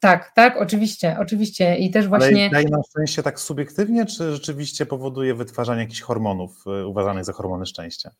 [0.00, 1.76] Tak, tak, oczywiście, oczywiście.
[1.76, 2.40] I też właśnie.
[2.42, 7.32] Ale daje nam szczęście tak subiektywnie, czy rzeczywiście powoduje wytwarzanie jakichś hormonów y, uważanych za
[7.32, 8.10] hormony szczęścia?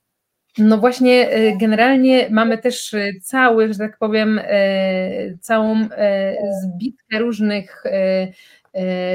[0.58, 4.40] No właśnie, y, generalnie mamy też y, cały, że tak powiem,
[5.40, 5.88] całą
[6.62, 7.84] zbitkę różnych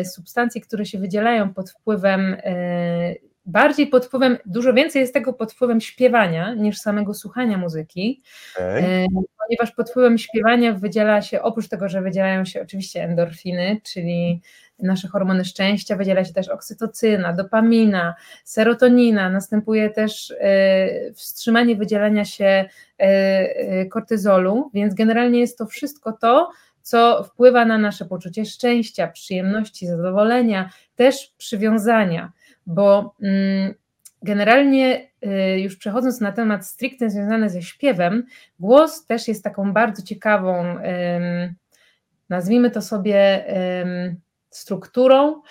[0.04, 2.38] substancji, które się wydzielają pod wpływem
[3.46, 8.22] bardziej pod wpływem, dużo więcej jest tego pod wpływem śpiewania niż samego słuchania muzyki,
[8.56, 9.08] okay.
[9.48, 14.42] ponieważ pod wpływem śpiewania wydziela się, oprócz tego, że wydzielają się oczywiście endorfiny, czyli
[14.80, 22.46] nasze hormony szczęścia, wydziela się też oksytocyna, dopamina, serotonina, następuje też e, wstrzymanie wydzielania się
[22.46, 22.66] e,
[23.00, 29.88] e, kortyzolu, więc generalnie jest to wszystko to, co wpływa na nasze poczucie szczęścia, przyjemności,
[29.88, 32.32] zadowolenia, też przywiązania
[32.66, 33.74] bo mm,
[34.22, 38.26] generalnie y, już przechodząc na temat stricte związany ze śpiewem,
[38.60, 40.78] głos też jest taką bardzo ciekawą,
[42.30, 43.46] nazwijmy to sobie
[44.50, 45.42] strukturą,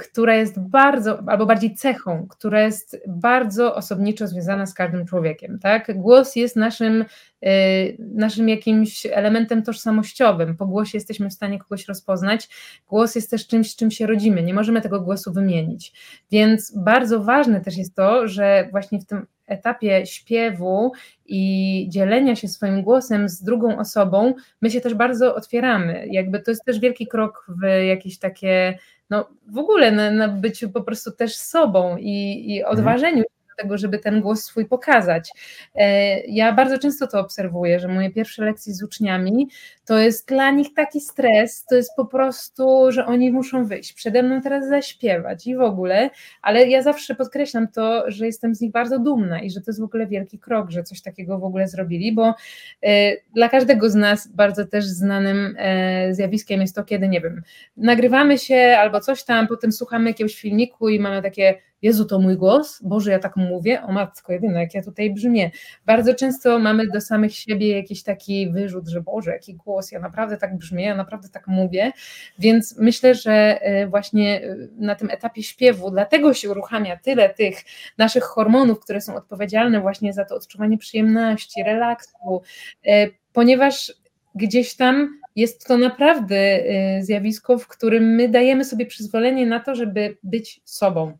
[0.00, 5.58] która jest bardzo, albo bardziej cechą, która jest bardzo osobniczo związana z każdym człowiekiem.
[5.58, 5.98] Tak?
[5.98, 7.04] Głos jest naszym,
[7.42, 7.50] e,
[7.98, 10.56] naszym jakimś elementem tożsamościowym.
[10.56, 12.48] Po głosie jesteśmy w stanie kogoś rozpoznać.
[12.88, 14.42] Głos jest też czymś, z czym się rodzimy.
[14.42, 15.92] Nie możemy tego głosu wymienić.
[16.30, 20.92] Więc bardzo ważne też jest to, że właśnie w tym etapie śpiewu
[21.26, 26.06] i dzielenia się swoim głosem z drugą osobą, my się też bardzo otwieramy.
[26.10, 28.78] Jakby to jest też wielki krok w jakieś takie
[29.10, 32.78] no w ogóle na, na byciu po prostu też sobą i, i mhm.
[32.78, 35.32] odważeniu do tego, żeby ten głos swój pokazać.
[35.74, 39.48] E, ja bardzo często to obserwuję, że moje pierwsze lekcje z uczniami
[39.88, 44.22] to jest dla nich taki stres, to jest po prostu, że oni muszą wyjść, przede
[44.22, 46.10] mną teraz zaśpiewać i w ogóle,
[46.42, 49.80] ale ja zawsze podkreślam to, że jestem z nich bardzo dumna i że to jest
[49.80, 52.34] w ogóle wielki krok, że coś takiego w ogóle zrobili, bo
[52.82, 57.42] e, dla każdego z nas bardzo też znanym e, zjawiskiem jest to, kiedy, nie wiem,
[57.76, 62.36] nagrywamy się albo coś tam, potem słuchamy jakiegoś filmiku i mamy takie Jezu, to mój
[62.36, 62.82] głos?
[62.82, 63.82] Boże, ja tak mówię?
[63.82, 65.50] O matko jedyna, jak ja tutaj brzmię.
[65.86, 70.36] Bardzo często mamy do samych siebie jakiś taki wyrzut, że Boże, jaki głos, ja naprawdę
[70.36, 71.92] tak brzmię, ja naprawdę tak mówię,
[72.38, 77.64] więc myślę, że e, właśnie e, na tym etapie śpiewu, dlatego się uruchamia tyle tych
[77.98, 82.42] naszych hormonów, które są odpowiedzialne właśnie za to odczuwanie przyjemności, relaksu,
[82.86, 83.92] e, ponieważ
[84.34, 86.62] gdzieś tam jest to naprawdę
[87.00, 91.18] zjawisko, w którym my dajemy sobie przyzwolenie na to, żeby być sobą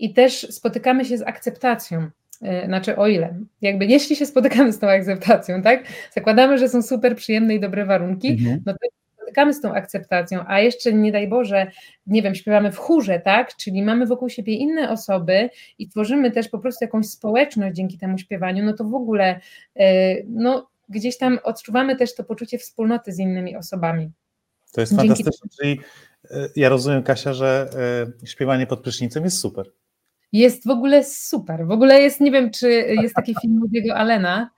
[0.00, 2.10] i też spotykamy się z akceptacją.
[2.42, 5.84] E, znaczy, o ile, jakby jeśli się spotykamy z tą akceptacją, tak?
[6.12, 8.62] Zakładamy, że są super przyjemne i dobre warunki, mhm.
[8.66, 8.78] no to
[9.14, 11.70] spotykamy z tą akceptacją, a jeszcze nie daj Boże,
[12.06, 13.56] nie wiem, śpiewamy w chórze, tak?
[13.56, 18.18] Czyli mamy wokół siebie inne osoby i tworzymy też po prostu jakąś społeczność dzięki temu
[18.18, 19.40] śpiewaniu, no to w ogóle
[19.76, 24.10] e, no, gdzieś tam odczuwamy też to poczucie wspólnoty z innymi osobami.
[24.72, 25.80] To jest dzięki fantastyczne, czyli
[26.30, 27.70] e, ja rozumiem, Kasia, że
[28.24, 29.70] śpiewanie pod prysznicem jest super
[30.32, 31.66] jest w ogóle super.
[31.66, 32.70] W ogóle jest, nie wiem, czy
[33.02, 34.50] jest taki film Woody'ego Allena,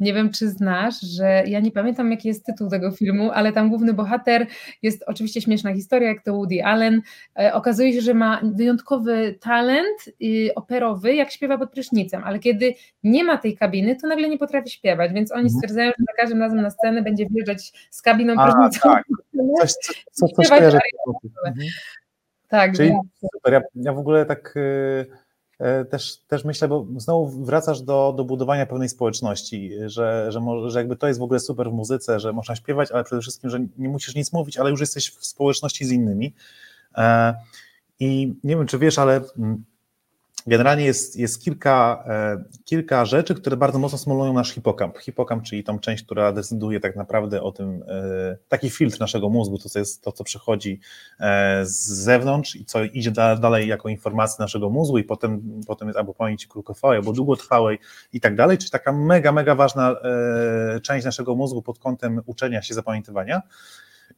[0.00, 3.68] nie wiem, czy znasz, że ja nie pamiętam, jaki jest tytuł tego filmu, ale tam
[3.68, 4.46] główny bohater
[4.82, 7.02] jest oczywiście śmieszna historia, jak to Woody Allen.
[7.38, 12.74] E, okazuje się, że ma wyjątkowy talent y, operowy, jak śpiewa pod prysznicem, ale kiedy
[13.02, 15.58] nie ma tej kabiny, to nagle nie potrafi śpiewać, więc oni mhm.
[15.58, 18.94] stwierdzają, że za każdym razem na scenę będzie wjeżdżać z kabiną prysznicową.
[18.94, 19.04] Tak.
[19.60, 20.78] Coś, co, co, coś kojarzę.
[21.46, 21.68] Mhm.
[22.50, 22.92] Tak, Czyli
[23.34, 23.52] super.
[23.52, 25.06] Ja, ja w ogóle tak y,
[25.60, 30.70] y, też, też myślę, bo znowu wracasz do, do budowania pewnej społeczności, że, że, może,
[30.70, 33.50] że jakby to jest w ogóle super w muzyce, że można śpiewać, ale przede wszystkim,
[33.50, 36.34] że nie musisz nic mówić, ale już jesteś w społeczności z innymi.
[36.96, 37.34] E,
[38.00, 39.64] I nie wiem, czy wiesz, ale mm,
[40.46, 44.98] Generalnie jest, jest kilka, e, kilka rzeczy, które bardzo mocno stymulują nasz hipokamp.
[44.98, 49.58] Hipokamp, czyli tą część, która decyduje tak naprawdę o tym, e, taki filtr naszego mózgu,
[49.58, 50.80] to co jest to, co przychodzi
[51.20, 55.88] e, z zewnątrz i co idzie da, dalej jako informacja naszego mózgu i potem, potem
[55.88, 57.78] jest albo pamięci krótkotrwałej, albo długotrwałej
[58.12, 59.96] i tak dalej, czyli taka mega, mega ważna
[60.82, 63.42] część naszego mózgu pod kątem uczenia się, zapamiętywania.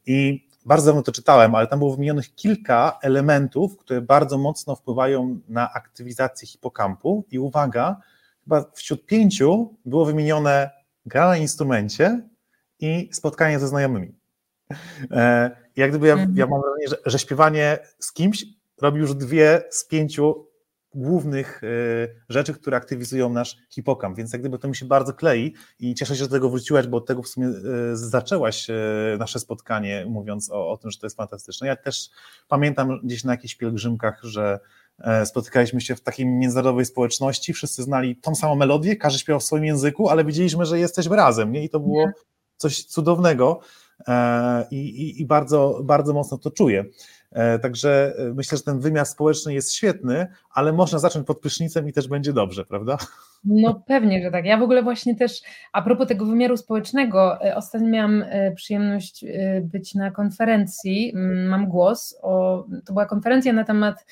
[0.05, 5.39] I bardzo dawno to czytałem, ale tam było wymienionych kilka elementów, które bardzo mocno wpływają
[5.47, 7.97] na aktywizację hipokampu i uwaga,
[8.43, 10.69] chyba wśród pięciu było wymienione
[11.05, 12.21] gra na instrumencie
[12.79, 14.15] i spotkanie ze znajomymi.
[15.11, 18.45] E, jak gdyby ja, ja mam wrażenie, że, że śpiewanie z kimś
[18.81, 20.47] robi już dwie z pięciu
[20.95, 25.53] głównych y, rzeczy, które aktywizują nasz hipokamp, więc jak gdyby to mi się bardzo klei
[25.79, 28.73] i cieszę się, że do tego wróciłaś, bo od tego w sumie y, zaczęłaś y,
[29.19, 31.67] nasze spotkanie, mówiąc o, o tym, że to jest fantastyczne.
[31.67, 32.09] Ja też
[32.47, 34.59] pamiętam gdzieś na jakichś pielgrzymkach, że
[34.99, 39.43] e, spotykaliśmy się w takiej międzynarodowej społeczności, wszyscy znali tą samą melodię, każdy śpiewał w
[39.43, 41.63] swoim języku, ale widzieliśmy, że jesteśmy razem, nie?
[41.63, 42.11] I to było
[42.57, 43.59] coś cudownego
[44.07, 46.85] e, i, i, i bardzo, bardzo mocno to czuję.
[47.33, 51.89] E, także e, myślę, że ten wymiar społeczny jest świetny, ale można zacząć pod prysznicem
[51.89, 52.97] i też będzie dobrze, prawda?
[53.45, 54.45] No pewnie, że tak.
[54.45, 58.25] Ja w ogóle właśnie też a propos tego wymiaru społecznego, e, ostatnio miałam
[58.55, 59.25] przyjemność
[59.61, 61.13] być na konferencji,
[61.49, 64.05] mam głos, o, to była konferencja na temat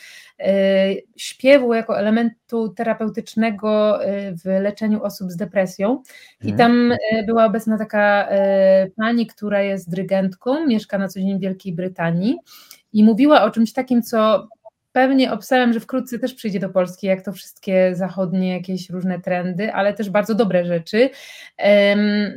[1.17, 3.99] śpiewu jako elementu terapeutycznego
[4.43, 6.03] w leczeniu osób z depresją
[6.41, 6.57] i mhm.
[6.57, 6.93] tam
[7.25, 8.27] była obecna taka
[8.95, 12.37] pani, która jest dyrygentką, mieszka na co dzień w Wielkiej Brytanii
[12.93, 14.47] i mówiła o czymś takim, co
[14.91, 19.73] pewnie obstawiam, że wkrótce też przyjdzie do Polski, jak to wszystkie zachodnie jakieś różne trendy,
[19.73, 21.09] ale też bardzo dobre rzeczy,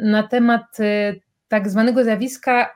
[0.02, 2.70] na temat y, tak zwanego zjawiska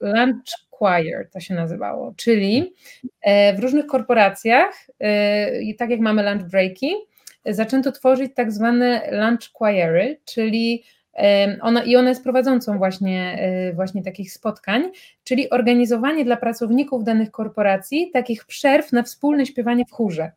[0.00, 2.74] lunch choir, to się nazywało, czyli
[3.22, 6.94] e, w różnych korporacjach, e, i tak jak mamy lunch breaki,
[7.46, 10.84] zaczęto tworzyć tak zwane lunch choiry, czyli
[11.62, 14.90] ona, I ona jest prowadzącą właśnie, e, właśnie takich spotkań,
[15.24, 20.32] czyli organizowanie dla pracowników danych korporacji takich przerw na wspólne śpiewanie w chórze.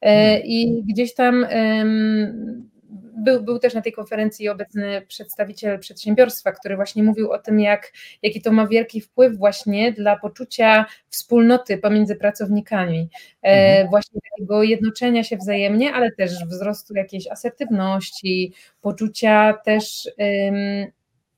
[0.00, 0.42] E, hmm.
[0.44, 1.46] I gdzieś tam
[3.16, 7.92] był, był też na tej konferencji obecny przedstawiciel przedsiębiorstwa, który właśnie mówił o tym, jak,
[8.22, 13.08] jaki to ma wielki wpływ właśnie dla poczucia wspólnoty pomiędzy pracownikami,
[13.42, 13.88] e, mhm.
[13.90, 20.08] właśnie takiego jednoczenia się wzajemnie, ale też wzrostu jakiejś asertywności, poczucia też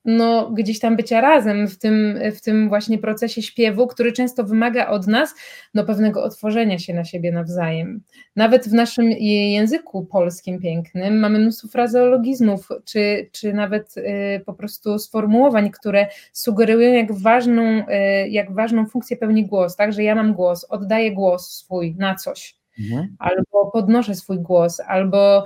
[0.07, 4.87] no, gdzieś tam bycia razem w tym, w tym właśnie procesie śpiewu, który często wymaga
[4.87, 5.35] od nas
[5.73, 8.01] no, pewnego otworzenia się na siebie nawzajem.
[8.35, 9.05] Nawet w naszym
[9.51, 14.03] języku polskim pięknym mamy mnóstwo frazeologizmów, czy, czy nawet y,
[14.45, 20.03] po prostu sformułowań, które sugerują, jak ważną, y, jak ważną funkcję pełni głos, tak, że
[20.03, 23.15] ja mam głos, oddaję głos swój na coś, mhm.
[23.19, 25.45] albo podnoszę swój głos, albo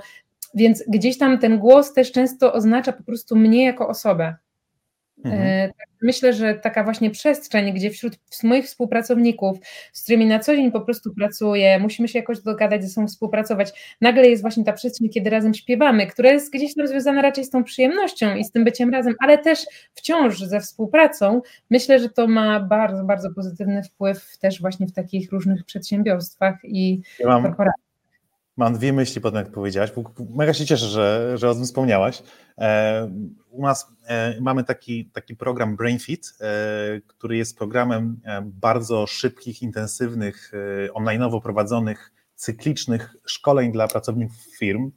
[0.54, 4.34] więc gdzieś tam ten głos też często oznacza po prostu mnie jako osobę.
[5.24, 5.42] Mhm.
[5.42, 9.58] E, myślę, że taka właśnie przestrzeń, gdzie wśród moich współpracowników,
[9.92, 13.96] z którymi na co dzień po prostu pracuję, musimy się jakoś dogadać ze sobą współpracować,
[14.00, 17.50] nagle jest właśnie ta przestrzeń, kiedy razem śpiewamy, która jest gdzieś tam związana raczej z
[17.50, 21.40] tą przyjemnością i z tym byciem razem, ale też wciąż ze współpracą.
[21.70, 27.00] Myślę, że to ma bardzo, bardzo pozytywny wpływ też właśnie w takich różnych przedsiębiorstwach i
[27.18, 27.91] ja mam, korporacjach.
[28.56, 29.90] Mam dwie myśli po tym, jak powiedziałaś.
[30.34, 32.22] Mega się cieszę, że, że o tym wspomniałaś.
[32.58, 33.10] E,
[33.50, 40.52] u nas e, mamy taki, taki program BrainFit, e, który jest programem bardzo szybkich, intensywnych,
[40.94, 44.90] online'owo prowadzonych, cyklicznych szkoleń dla pracowników firm.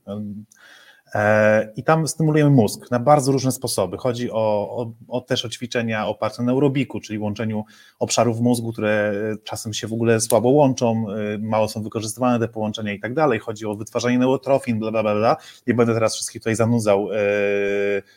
[1.15, 3.97] E, I tam stymulujemy mózg na bardzo różne sposoby.
[3.97, 4.35] Chodzi o,
[4.77, 7.65] o, o, też o ćwiczenia oparte na neurobiku, czyli łączeniu
[7.99, 9.13] obszarów mózgu, które
[9.43, 13.39] czasem się w ogóle słabo łączą, e, mało są wykorzystywane te połączenia i tak dalej.
[13.39, 15.37] Chodzi o wytwarzanie neurotrofin, bla, bla, bla.
[15.67, 17.17] Nie będę teraz wszystkich tutaj zanudzał, e,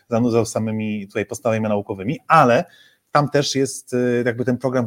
[0.09, 2.65] zanudzał samymi tutaj podstawami naukowymi, ale
[3.13, 4.87] tam też jest, y, jakby ten program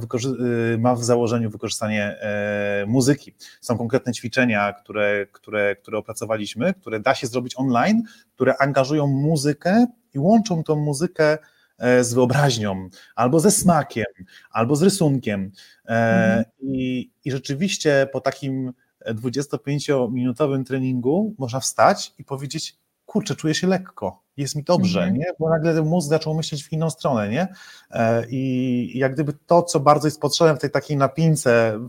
[0.74, 3.34] y, ma w założeniu wykorzystanie e, muzyki.
[3.62, 8.04] Są konkretne ćwiczenia, które, które, które opracowaliśmy, które da się zrobić online,
[8.36, 11.38] które angażują muzykę i łączą tą muzykę
[11.78, 14.06] e, z wyobraźnią, albo ze smakiem,
[14.52, 15.52] albo z rysunkiem.
[15.86, 16.44] E, mhm.
[16.60, 18.74] I, I rzeczywiście po takim
[19.06, 25.20] 25-minutowym treningu można wstać i powiedzieć: Kurczę, czuję się lekko jest mi dobrze, mhm.
[25.20, 25.26] nie?
[25.40, 27.30] bo nagle ten mózg zaczął myśleć w inną stronę.
[27.30, 27.48] Nie?
[27.92, 31.80] E, I jak gdyby to, co bardzo jest potrzebne w tej takiej napince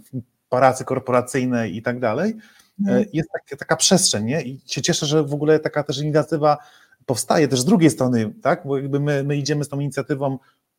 [0.48, 3.04] pracy korporacyjnej i tak dalej, e, mhm.
[3.12, 4.24] jest taka, taka przestrzeń.
[4.24, 4.42] Nie?
[4.42, 6.58] I się cieszę, że w ogóle taka też inicjatywa
[7.06, 8.62] powstaje też z drugiej strony, tak?
[8.66, 10.38] bo jakby my, my idziemy z tą inicjatywą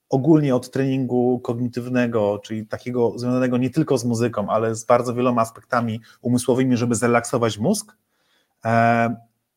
[0.10, 5.42] ogólnie od treningu kognitywnego, czyli takiego związanego nie tylko z muzyką, ale z bardzo wieloma
[5.42, 7.96] aspektami umysłowymi, żeby zrelaksować mózg.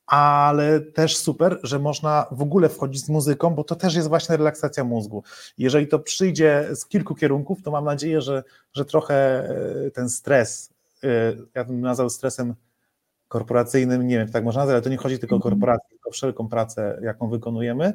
[0.06, 4.36] Ale też super, że można w ogóle wchodzić z muzyką, bo to też jest właśnie
[4.36, 5.22] relaksacja mózgu.
[5.58, 10.70] Jeżeli to przyjdzie z kilku kierunków, to mam nadzieję, że, że trochę e, ten stres,
[11.04, 11.08] e,
[11.54, 12.54] ja bym nazwał stresem
[13.28, 15.52] korporacyjnym, nie wiem, tak można nazwać, ale to nie chodzi tylko o mhm.
[15.52, 17.92] korporację, tylko o wszelką pracę, jaką wykonujemy,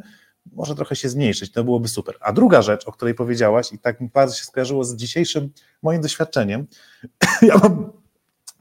[0.52, 2.16] może trochę się zmniejszyć, to byłoby super.
[2.20, 5.50] A druga rzecz, o której powiedziałaś i tak mi bardzo się skojarzyło z dzisiejszym
[5.82, 6.68] moim doświadczeniem,
[7.42, 8.01] ja mam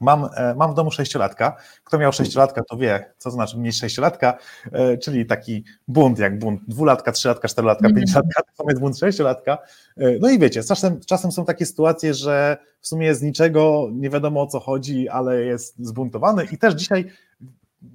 [0.01, 1.55] Mam, e, mam w domu sześciolatka.
[1.83, 4.37] Kto miał sześciolatka, to wie, co znaczy mieć sześciolatka,
[4.71, 7.95] e, czyli taki bunt jak bunt dwulatka, trzylatka, czterolatka, mhm.
[7.95, 9.57] pięciolatka, to jest bunt sześciolatka.
[9.97, 14.09] E, no i wiecie, czasem, czasem są takie sytuacje, że w sumie z niczego nie
[14.09, 17.11] wiadomo o co chodzi, ale jest zbuntowany i też dzisiaj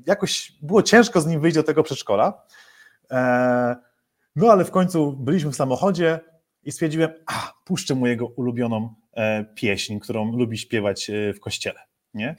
[0.07, 2.43] jakoś było ciężko z nim wyjść do tego przedszkola.
[4.37, 6.21] No ale w końcu byliśmy w samochodzie
[6.63, 8.95] i stwierdziłem, a puszczę mu jego ulubioną
[9.55, 11.81] pieśń, którą lubi śpiewać w kościele
[12.17, 12.35] nie?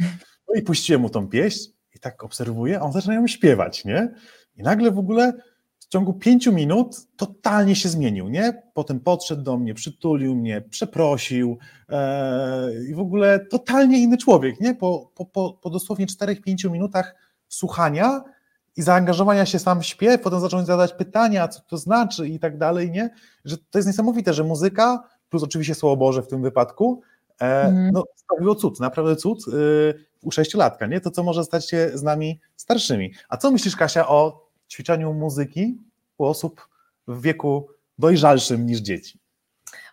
[0.48, 4.14] No i puściłem mu tą pieśń i tak obserwuję, a on zaczyna ją śpiewać, nie?
[4.56, 5.34] I nagle w ogóle
[5.80, 8.64] w ciągu pięciu minut totalnie się zmienił, nie?
[8.74, 11.58] Potem podszedł do mnie, przytulił mnie, przeprosił
[11.90, 14.76] e, i w ogóle totalnie inny człowiek, nie?
[14.76, 17.16] Po, po, po, po dosłownie czterech, pięciu minutach
[17.48, 18.24] słuchania
[18.78, 22.58] i zaangażowania się sam w śpiew, potem zaczął zadać pytania, co to znaczy i tak
[22.58, 23.10] dalej, nie?
[23.46, 27.02] Że to jest niesamowite, że muzyka, plus oczywiście Słowo Boże w tym wypadku,
[27.40, 27.92] mm.
[27.92, 31.02] no sprawiło cud, naprawdę cud y, u sześciolatka, nie?
[31.02, 33.14] To, co może stać się z nami starszymi.
[33.30, 35.78] A co myślisz, Kasia, o ćwiczeniu muzyki
[36.18, 36.68] u osób
[37.08, 37.68] w wieku
[38.00, 39.20] dojrzalszym niż dzieci?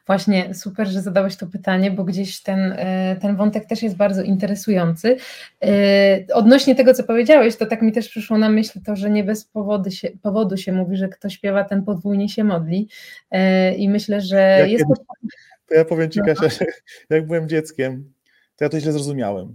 [0.06, 4.22] Właśnie super, że zadałeś to pytanie, bo gdzieś ten, y, ten wątek też jest bardzo
[4.22, 5.16] interesujący.
[5.64, 9.24] Y, odnośnie tego, co powiedziałeś, to tak mi też przyszło na myśl to, że nie
[9.24, 12.88] bez powodu się, powodu się mówi, że kto śpiewa, ten podwójnie się modli.
[13.76, 15.14] I myślę, że Jak jest to
[15.74, 16.24] to ja powiem Ci, no.
[16.26, 16.48] Kasia,
[17.10, 18.12] że jak byłem dzieckiem,
[18.56, 19.54] to ja to źle zrozumiałem.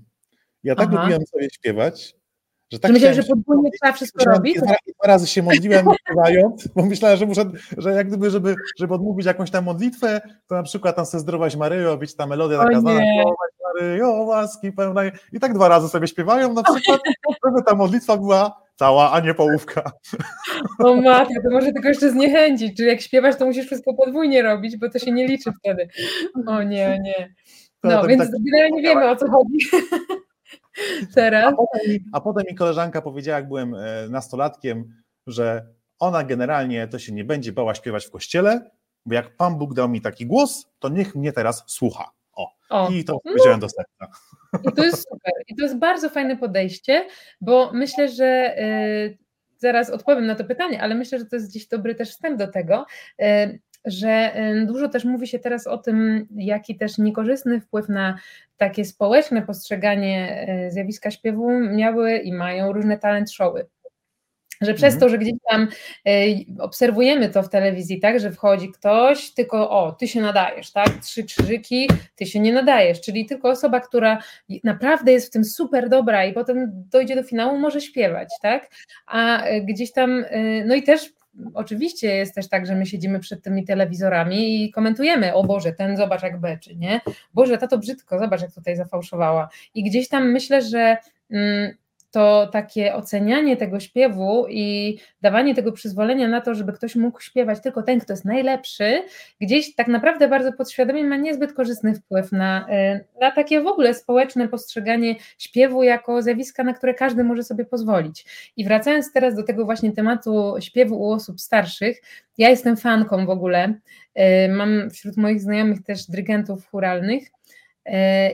[0.64, 1.02] Ja tak Aha.
[1.02, 2.16] lubiłem sobie śpiewać,
[2.72, 4.58] że tak myślałem, że podwójnie trzeba wszystko robić?
[4.58, 8.94] Dwa, dwa razy się modliłem śpiewając, bo myślałem, że muszę, że jak gdyby, żeby, żeby
[8.94, 12.80] odmówić jakąś tam modlitwę, to na przykład tam sobie zdrowaś Maryjo, być ta melodia taka
[12.80, 13.06] zdrowaś
[13.64, 17.02] Maryjo, łaski pełnej i tak dwa razy sobie śpiewają na przykład,
[17.46, 19.92] żeby ta modlitwa była cała, a nie połówka.
[20.80, 24.78] O matko, to może tylko jeszcze zniechęcić, czyli jak śpiewasz, to musisz wszystko podwójnie robić,
[24.78, 25.88] bo to się nie liczy wtedy.
[26.48, 27.34] O nie, nie.
[27.84, 28.32] No, więc tak...
[28.46, 29.58] generalnie wiemy o co chodzi.
[31.16, 31.54] Teraz.
[31.54, 34.94] A potem, mi, a potem mi koleżanka powiedziała, jak byłem e, nastolatkiem,
[35.28, 35.68] że
[36.00, 38.70] ona generalnie to się nie będzie bała śpiewać w kościele,
[39.06, 42.12] bo jak Pan Bóg dał mi taki głos, to niech mnie teraz słucha.
[42.40, 42.90] O, o.
[42.90, 43.68] i to powiedziałem no.
[43.68, 44.08] do serca.
[44.64, 45.34] I to jest super.
[45.48, 47.06] I to jest bardzo fajne podejście,
[47.42, 49.18] bo myślę, że y,
[49.58, 52.48] zaraz odpowiem na to pytanie, ale myślę, że to jest gdzieś dobry też wstęp do
[52.48, 52.86] tego,
[53.22, 58.20] y, że y, dużo też mówi się teraz o tym, jaki też niekorzystny wpływ na
[58.58, 63.68] takie społeczne postrzeganie zjawiska śpiewu miały i mają różne talent showy
[64.62, 65.00] że przez mhm.
[65.00, 65.68] to, że gdzieś tam
[66.08, 70.90] y, obserwujemy to w telewizji, tak, że wchodzi ktoś, tylko o, ty się nadajesz, tak,
[71.02, 74.18] trzy krzyżyki, ty się nie nadajesz, czyli tylko osoba, która
[74.64, 78.70] naprawdę jest w tym super dobra i potem dojdzie do finału, może śpiewać, tak,
[79.08, 81.14] a y, gdzieś tam, y, no i też
[81.54, 85.98] oczywiście jest też tak, że my siedzimy przed tymi telewizorami i komentujemy, o Boże, ten
[85.98, 87.02] zobacz jak beczy, nie?
[87.34, 89.50] Boże, ta to brzydko, zobacz jak tutaj zafałszowała.
[89.74, 90.98] I gdzieś tam myślę, że
[91.32, 91.74] mm,
[92.12, 97.62] to takie ocenianie tego śpiewu i dawanie tego przyzwolenia na to, żeby ktoś mógł śpiewać
[97.62, 99.04] tylko ten, kto jest najlepszy,
[99.42, 103.94] gdzieś tak naprawdę bardzo podświadomie ma niezbyt korzystny wpływ na, e, na takie w ogóle
[103.94, 108.26] społeczne postrzeganie śpiewu jako zjawiska, na które każdy może sobie pozwolić.
[108.58, 112.02] I wracając teraz do tego właśnie tematu śpiewu u osób starszych,
[112.38, 113.74] ja jestem fanką w ogóle.
[114.16, 117.32] E, mam wśród moich znajomych też dyrygentów churalnych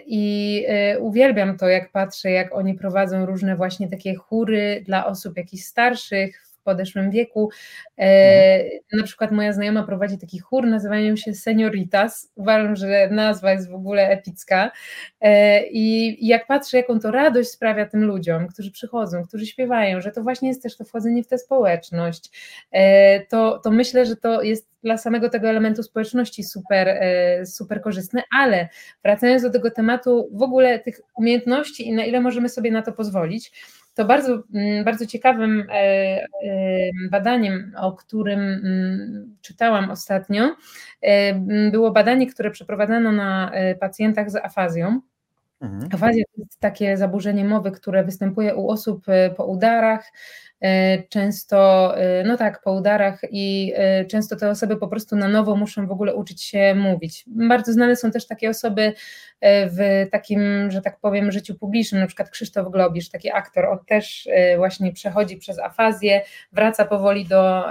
[0.08, 5.38] I e, uwielbiam to, jak patrzę, jak oni prowadzą różne właśnie takie chóry dla osób
[5.38, 7.50] jakichś starszych, podeszłym wieku.
[7.98, 8.04] E,
[8.64, 8.82] mhm.
[8.94, 12.32] Na przykład moja znajoma prowadzi taki chór, nazywają się Senioritas.
[12.36, 14.72] Uważam, że nazwa jest w ogóle epicka.
[15.72, 20.24] I jak patrzę, jaką to radość sprawia tym ludziom, którzy przychodzą, którzy śpiewają, że to
[20.24, 22.32] właśnie jest też to wchodzenie w tę społeczność,
[23.30, 28.24] to, to myślę, że to jest dla samego tego elementu społeczności super, e, super korzystne,
[28.38, 28.70] ale
[29.04, 32.92] wracając do tego tematu w ogóle tych umiejętności i na ile możemy sobie na to
[32.92, 33.52] pozwolić,
[33.96, 36.28] to bardzo, mm, bardzo ciekawym e, e,
[37.12, 40.56] badaniem, o którym mm, czytałam ostatnio,
[41.72, 45.02] było badanie, które przeprowadzano na pacjentach z afazją.
[45.62, 45.90] Mhm.
[45.94, 49.06] Afazja to jest takie zaburzenie mowy, które występuje u osób
[49.38, 50.12] po udarach,
[50.55, 50.55] E,
[51.10, 55.56] często, e, no tak, po udarach i e, często te osoby po prostu na nowo
[55.56, 57.24] muszą w ogóle uczyć się mówić.
[57.28, 58.94] Bardzo znane są też takie osoby
[59.42, 64.30] w takim, że tak powiem, życiu publicznym, na przykład Krzysztof Globisz, taki aktor, on też
[64.58, 67.66] właśnie przechodzi przez afazję, wraca powoli do,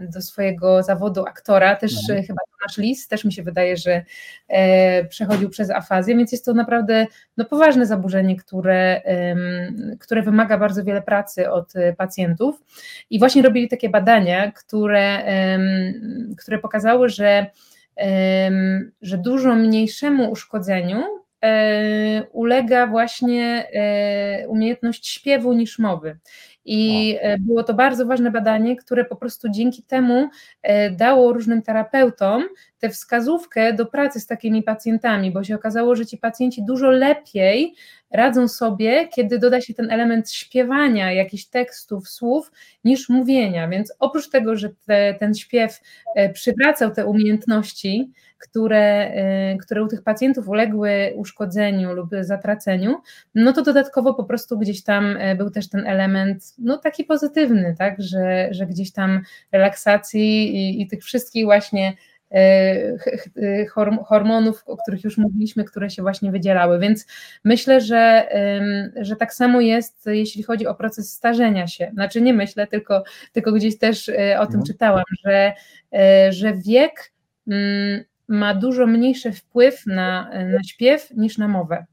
[0.00, 2.26] do swojego zawodu aktora, też mhm.
[2.26, 4.04] chyba Tomasz Lis, też mi się wydaje, że
[5.08, 7.06] przechodził przez afazję, więc jest to naprawdę
[7.36, 9.02] no, poważne zaburzenie, które,
[10.00, 12.62] które wymaga bardzo wiele pracy od pacjentów, pacjentów
[13.10, 15.24] i właśnie robili takie badania, które,
[16.38, 17.46] które pokazały, że,
[19.02, 21.02] że dużo mniejszemu uszkodzeniu
[21.44, 26.18] e, ulega właśnie e, umiejętność śpiewu niż mowy.
[26.66, 30.28] I e, było to bardzo ważne badanie, które po prostu dzięki temu
[30.92, 32.44] dało różnym terapeutom
[32.78, 37.74] tę wskazówkę do pracy z takimi pacjentami, bo się okazało, że ci pacjenci dużo lepiej
[38.14, 42.52] radzą sobie, kiedy doda się ten element śpiewania jakichś tekstów, słów,
[42.84, 43.68] niż mówienia.
[43.68, 45.80] Więc oprócz tego, że te, ten śpiew
[46.16, 52.96] e, przywracał te umiejętności, które, e, które u tych pacjentów uległy uszkodzeniu lub zatraceniu,
[53.34, 57.74] no to dodatkowo po prostu gdzieś tam e, był też ten element, no taki pozytywny,
[57.78, 59.20] tak, że, że gdzieś tam
[59.52, 61.96] relaksacji i, i tych wszystkich właśnie
[64.06, 66.78] hormonów, o których już mówiliśmy, które się właśnie wydzielały.
[66.78, 67.06] Więc
[67.44, 68.28] myślę, że,
[68.96, 71.90] że tak samo jest, jeśli chodzi o proces starzenia się.
[71.92, 74.64] Znaczy nie myślę, tylko, tylko gdzieś też e, o tym mhm.
[74.64, 75.52] czytałam, że,
[75.92, 77.12] e, że wiek
[77.48, 81.84] mm, ma dużo mniejszy wpływ na, na śpiew niż na mowę.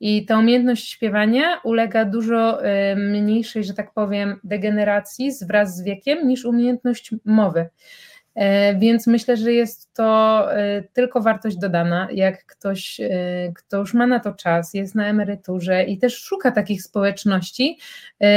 [0.00, 2.58] I ta umiejętność śpiewania ulega dużo
[2.96, 7.68] mniejszej, że tak powiem, degeneracji wraz z wiekiem niż umiejętność mowy.
[8.34, 13.08] E, więc myślę, że jest to e, tylko wartość dodana, jak ktoś, e,
[13.54, 17.78] kto już ma na to czas, jest na emeryturze i też szuka takich społeczności,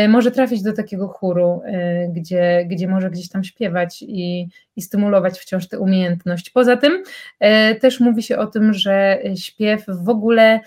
[0.09, 1.61] może trafić do takiego chóru,
[2.09, 6.49] gdzie, gdzie może gdzieś tam śpiewać i, i stymulować wciąż tę umiejętność.
[6.49, 7.03] Poza tym
[7.81, 10.59] też mówi się o tym, że śpiew w ogóle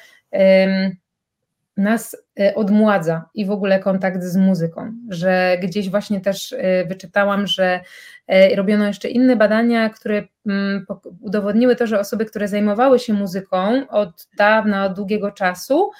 [1.76, 2.16] nas
[2.54, 6.54] odmładza i w ogóle kontakt z muzyką, że gdzieś właśnie też
[6.88, 7.80] wyczytałam, że
[8.26, 10.86] E, robiono jeszcze inne badania, które mm,
[11.20, 15.90] udowodniły to, że osoby, które zajmowały się muzyką od dawna, od długiego czasu,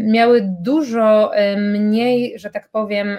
[0.00, 3.18] miały dużo mniej, że tak powiem,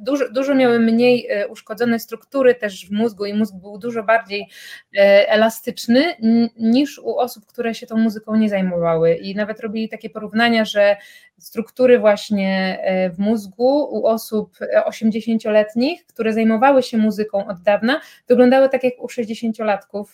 [0.00, 4.48] dużo, dużo miały mniej e, uszkodzone struktury też w mózgu i mózg był dużo bardziej
[4.96, 6.14] e, elastyczny
[6.56, 9.14] niż u osób, które się tą muzyką nie zajmowały.
[9.14, 10.96] I nawet robili takie porównania, że
[11.38, 18.68] struktury właśnie e, w mózgu u osób 80-letnich, które zajmowały się muzyką od dawna, wyglądały
[18.68, 20.04] tak jak u 60-latków,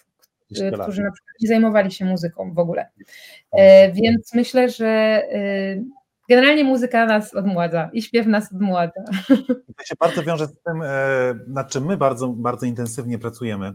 [0.50, 2.90] którzy na przykład nie zajmowali się muzyką w ogóle.
[3.92, 5.22] Więc myślę, że
[6.28, 9.04] generalnie muzyka nas odmładza i śpiew nas odmładza.
[9.76, 10.82] To się bardzo wiąże z tym,
[11.46, 13.74] nad czym my bardzo, bardzo intensywnie pracujemy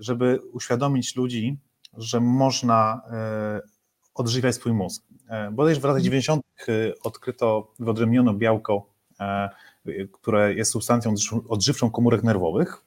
[0.00, 1.58] żeby uświadomić ludzi,
[1.96, 3.60] że można e,
[4.14, 5.02] odżywiać swój mózg.
[5.28, 6.42] E, bodajże w latach 90.
[6.68, 6.72] E,
[7.02, 8.92] odkryto, wyodrębniono białko,
[10.12, 11.14] które jest substancją
[11.48, 12.84] odżywczą komórek nerwowych.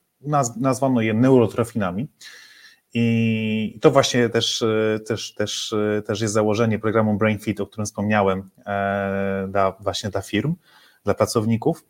[0.58, 2.08] Nazwano je neurotrofinami.
[2.98, 4.64] I to właśnie też,
[5.08, 5.76] też, też,
[6.06, 8.50] też jest założenie programu BrainFit, o którym wspomniałem,
[9.48, 10.56] dla, właśnie dla firm,
[11.04, 11.86] dla pracowników,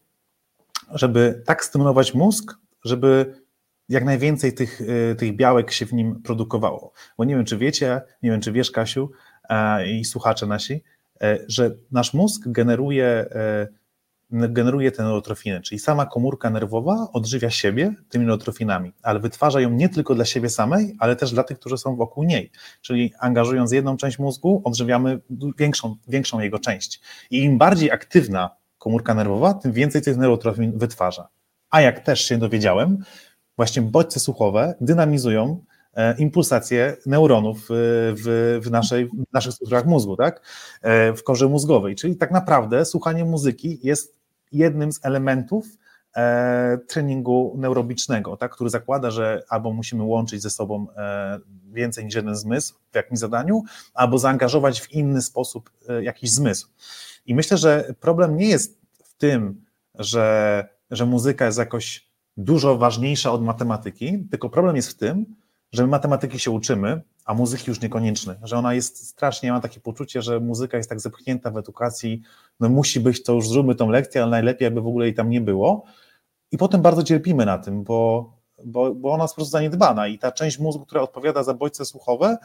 [0.94, 3.36] żeby tak stymulować mózg, żeby
[3.90, 4.82] jak najwięcej tych,
[5.18, 6.92] tych białek się w nim produkowało.
[7.18, 9.12] Bo nie wiem, czy wiecie, nie wiem, czy wiesz, Kasiu
[9.50, 10.84] e, i słuchacze nasi,
[11.22, 13.68] e, że nasz mózg generuje, e,
[14.32, 19.90] generuje te neurotrofiny, czyli sama komórka nerwowa odżywia siebie tymi neurotrofinami, ale wytwarza ją nie
[19.90, 22.52] tylko dla siebie samej, ale też dla tych, którzy są wokół niej.
[22.82, 25.20] Czyli angażując jedną część mózgu, odżywiamy
[25.58, 27.02] większą, większą jego część.
[27.32, 31.28] I im bardziej aktywna komórka nerwowa, tym więcej tych neurotrofin wytwarza.
[31.70, 32.98] A jak też się dowiedziałem,
[33.58, 35.66] właśnie bodźce słuchowe dynamizują
[36.18, 37.74] impulsację neuronów e,
[38.14, 40.42] w, w, naszej, w naszych strukturach mózgu, tak?
[40.82, 41.96] E, w korze mózgowej.
[41.96, 44.16] Czyli tak naprawdę słuchanie muzyki jest
[44.52, 45.66] jednym z elementów
[46.88, 48.52] treningu neurobicznego, tak?
[48.52, 50.88] który zakłada, że albo musimy łączyć ze sobą
[51.74, 55.72] więcej niż jeden zmysł w jakimś zadaniu, albo zaangażować w inny sposób
[56.02, 56.68] jakiś zmysł.
[57.26, 59.66] I myślę, że problem nie jest w tym,
[59.96, 65.26] że, że muzyka jest jakoś dużo ważniejsza od matematyki, tylko problem jest w tym,
[65.76, 69.62] że my matematyki się uczymy, a muzyki już niekoniecznie, że ona jest strasznie, ja mam
[69.62, 72.22] takie poczucie, że muzyka jest tak zepchnięta w edukacji,
[72.60, 75.30] no musi być, to już zróbmy tą lekcję, ale najlepiej, aby w ogóle jej tam
[75.30, 75.84] nie było
[76.52, 78.32] i potem bardzo cierpimy na tym, bo,
[78.66, 81.86] bo, bo ona jest po prostu zaniedbana i ta część mózgu, która odpowiada za bodźce
[81.86, 82.38] słuchowe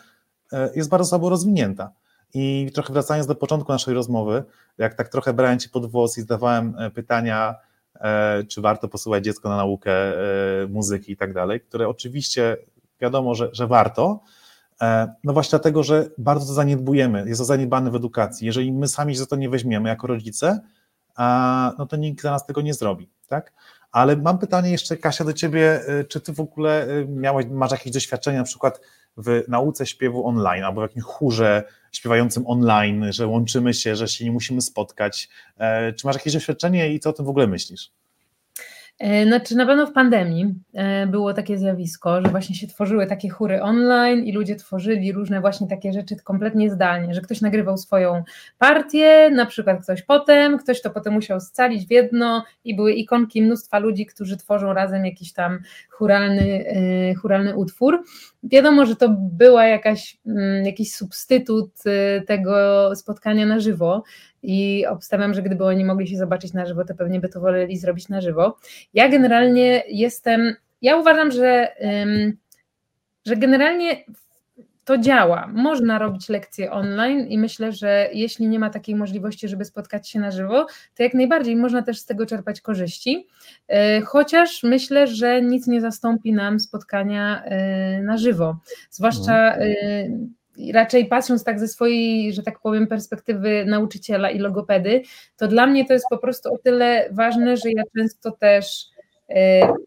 [0.52, 1.92] e, jest bardzo słabo rozwinięta.
[2.34, 4.44] I trochę wracając do początku naszej rozmowy,
[4.78, 7.54] jak tak trochę brałem Ci pod włos i zadawałem e, pytania,
[8.00, 9.92] E, czy warto posyłać dziecko na naukę
[10.68, 12.56] muzyki i tak dalej, które oczywiście
[13.00, 14.20] wiadomo, że, że warto,
[14.80, 18.46] e, no właśnie dlatego, że bardzo to zaniedbujemy, jest to zaniedbane w edukacji.
[18.46, 20.60] Jeżeli my sami się za to nie weźmiemy jako rodzice,
[21.78, 23.52] no to nikt za nas tego nie zrobi, tak?
[23.92, 28.38] Ale mam pytanie jeszcze, Kasia, do ciebie, czy ty w ogóle miałeś, masz jakieś doświadczenia
[28.38, 28.80] na przykład
[29.16, 34.24] w nauce śpiewu online albo w jakimś chórze śpiewającym online, że łączymy się, że się
[34.24, 35.28] nie musimy spotkać.
[35.58, 37.92] E, czy masz jakieś doświadczenie i co o tym w ogóle myślisz?
[39.00, 43.28] E, znaczy na pewno w pandemii e, było takie zjawisko, że właśnie się tworzyły takie
[43.28, 48.22] chóry online i ludzie tworzyli różne właśnie takie rzeczy kompletnie zdalnie, że ktoś nagrywał swoją
[48.58, 53.42] partię, na przykład ktoś potem, ktoś to potem musiał scalić w jedno i były ikonki
[53.42, 55.58] mnóstwa ludzi, którzy tworzą razem jakiś tam
[55.90, 56.64] churalny,
[57.22, 58.02] churalny utwór.
[58.42, 64.02] Wiadomo, że to była jakaś, mm, jakiś substytut y, tego spotkania na żywo
[64.42, 67.78] i obstawiam, że gdyby oni mogli się zobaczyć na żywo, to pewnie by to woleli
[67.78, 68.56] zrobić na żywo.
[68.94, 71.68] Ja generalnie jestem, ja uważam, że,
[73.26, 74.04] że generalnie
[74.90, 75.50] to działa.
[75.52, 80.20] Można robić lekcje online i myślę, że jeśli nie ma takiej możliwości, żeby spotkać się
[80.20, 83.26] na żywo, to jak najbardziej można też z tego czerpać korzyści.
[83.68, 88.56] E, chociaż myślę, że nic nie zastąpi nam spotkania e, na żywo.
[88.90, 89.64] Zwłaszcza e,
[90.74, 95.02] raczej patrząc tak ze swojej, że tak powiem, perspektywy nauczyciela i logopedy,
[95.36, 98.86] to dla mnie to jest po prostu o tyle ważne, że ja często też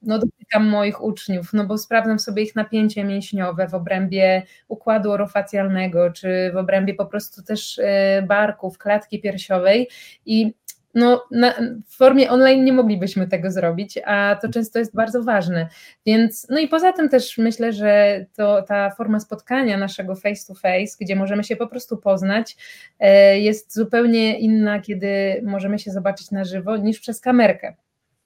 [0.01, 6.11] no, dotykam moich uczniów, no bo sprawdzam sobie ich napięcie mięśniowe w obrębie układu orofacjalnego,
[6.11, 9.89] czy w obrębie po prostu też e, barków, klatki piersiowej
[10.25, 10.53] i
[10.95, 11.53] no, na,
[11.87, 15.67] w formie online nie moglibyśmy tego zrobić, a to często jest bardzo ważne.
[16.05, 20.53] Więc, no i poza tym też myślę, że to ta forma spotkania naszego face to
[20.53, 22.57] face, gdzie możemy się po prostu poznać,
[22.99, 27.75] e, jest zupełnie inna, kiedy możemy się zobaczyć na żywo, niż przez kamerkę.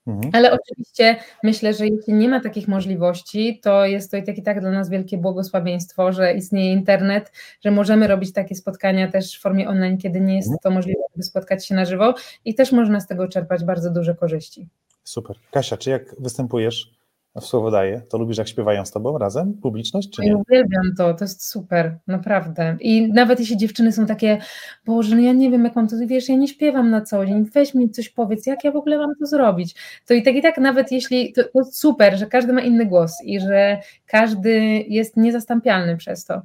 [0.07, 0.29] Mhm.
[0.33, 4.43] Ale oczywiście myślę, że jeśli nie ma takich możliwości, to jest to i tak i
[4.43, 7.31] tak dla nas wielkie błogosławieństwo, że istnieje internet,
[7.61, 10.59] że możemy robić takie spotkania też w formie online, kiedy nie jest mhm.
[10.63, 12.13] to możliwe, by spotkać się na żywo
[12.45, 14.67] i też można z tego czerpać bardzo duże korzyści.
[15.03, 15.35] Super.
[15.51, 16.96] Kasia, czy jak występujesz
[17.41, 20.27] w Słowo daje, to lubisz jak śpiewają z tobą razem, publiczność, czy nie?
[20.27, 22.77] Ja uwielbiam to, to jest super, naprawdę.
[22.79, 24.37] I nawet jeśli dziewczyny są takie,
[24.85, 27.45] Boże, no ja nie wiem jak mam to, wiesz, ja nie śpiewam na co dzień,
[27.53, 29.75] weź mi coś powiedz, jak ja w ogóle mam to zrobić?
[30.05, 33.11] To i tak i tak nawet jeśli, to, to super, że każdy ma inny głos
[33.23, 36.41] i że każdy jest niezastąpialny przez to.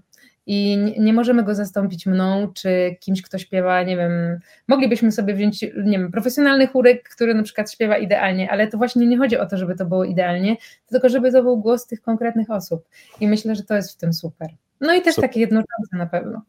[0.47, 4.39] I nie możemy go zastąpić mną, czy kimś, kto śpiewa, nie wiem,
[4.69, 9.07] moglibyśmy sobie wziąć, nie wiem, profesjonalny chórek, który na przykład śpiewa idealnie, ale to właśnie
[9.07, 10.57] nie chodzi o to, żeby to było idealnie,
[10.87, 12.89] tylko żeby to był głos tych konkretnych osób
[13.21, 14.49] i myślę, że to jest w tym super.
[14.81, 15.31] No i też super.
[15.31, 16.43] takie jednoczące na pewno.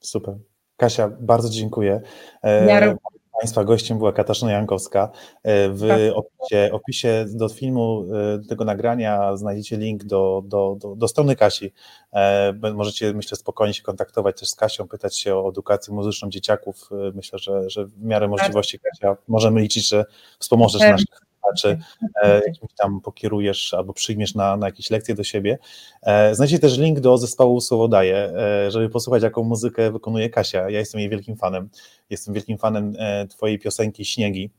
[0.00, 0.34] Super.
[0.76, 2.00] Kasia, bardzo dziękuję.
[2.42, 2.94] Ja
[3.32, 5.10] Państwa gościem była Katarzyna Jankowska.
[5.42, 5.98] E, w tak.
[6.14, 11.36] opisie, opisie do filmu, e, do tego nagrania znajdziecie link do, do, do, do strony
[11.36, 11.72] Kasi.
[12.12, 16.90] E, możecie, myślę, spokojnie się kontaktować też z Kasią, pytać się o edukację muzyczną dzieciaków.
[17.14, 20.04] Myślę, że, że w miarę możliwości, Kasia, możemy liczyć, że
[20.38, 21.78] wspomożesz naszych czy
[22.22, 25.58] e, jakimś tam pokierujesz albo przyjmiesz na, na jakieś lekcje do siebie.
[26.02, 30.70] E, znajdziecie też link do zespołu Słowodaje, e, żeby posłuchać, jaką muzykę wykonuje Kasia.
[30.70, 31.68] Ja jestem jej wielkim fanem.
[32.10, 32.94] Jestem wielkim fanem
[33.28, 34.50] twojej piosenki Śniegi.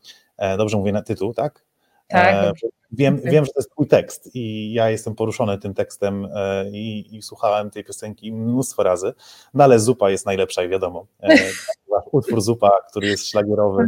[0.57, 1.65] Dobrze mówię na tytuł, tak?
[2.07, 2.53] Tak.
[2.91, 6.27] Wiem, wiem, że to jest twój tekst i ja jestem poruszony tym tekstem
[6.71, 9.13] i, i, słuchałem tej piosenki mnóstwo razy,
[9.53, 11.05] no ale Zupa jest najlepsza i wiadomo.
[12.11, 13.85] Utwór Zupa, który jest szlagierowy,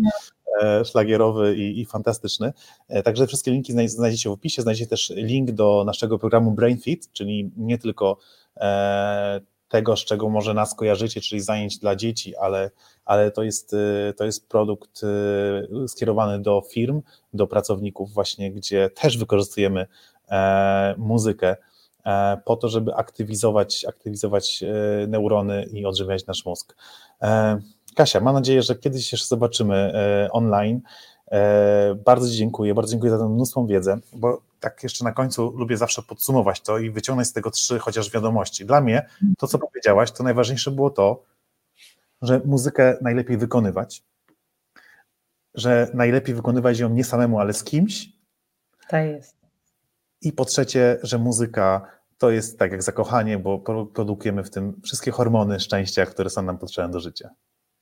[0.84, 2.54] szlagierowy i, i fantastyczny.
[2.88, 4.62] E, także wszystkie linki znajdziecie w opisie.
[4.62, 8.18] Znajdziecie też link do naszego programu BrainFit, czyli nie tylko
[8.58, 12.72] e, tego, z czego może nas kojarzycie, czyli zajęć dla dzieci, ale,
[13.06, 13.76] ale to, jest,
[14.18, 15.02] to jest produkt
[15.88, 17.02] skierowany do firm,
[17.34, 19.88] do pracowników, właśnie, gdzie też wykorzystujemy
[20.98, 21.56] muzykę
[22.46, 24.64] po to, żeby aktywizować, aktywizować
[25.08, 26.76] neurony i odżywiać nasz mózg.
[27.96, 30.82] Kasia, mam nadzieję, że kiedyś jeszcze zobaczymy e, online.
[31.32, 35.54] E, bardzo Ci dziękuję, bardzo dziękuję za tę mnóstwą wiedzę, bo tak jeszcze na końcu
[35.58, 38.66] lubię zawsze podsumować to i wyciągnąć z tego trzy chociaż wiadomości.
[38.66, 41.24] Dla mnie to, co powiedziałaś, to najważniejsze było to,
[42.22, 44.04] że muzykę najlepiej wykonywać,
[45.56, 48.10] że najlepiej wykonywać ją nie samemu, ale z kimś.
[48.90, 49.36] Tak jest.
[50.22, 51.88] I po trzecie, że muzyka
[52.18, 53.60] to jest tak jak zakochanie, bo
[53.94, 57.30] produkujemy w tym wszystkie hormony szczęścia, które są nam potrzebne do życia.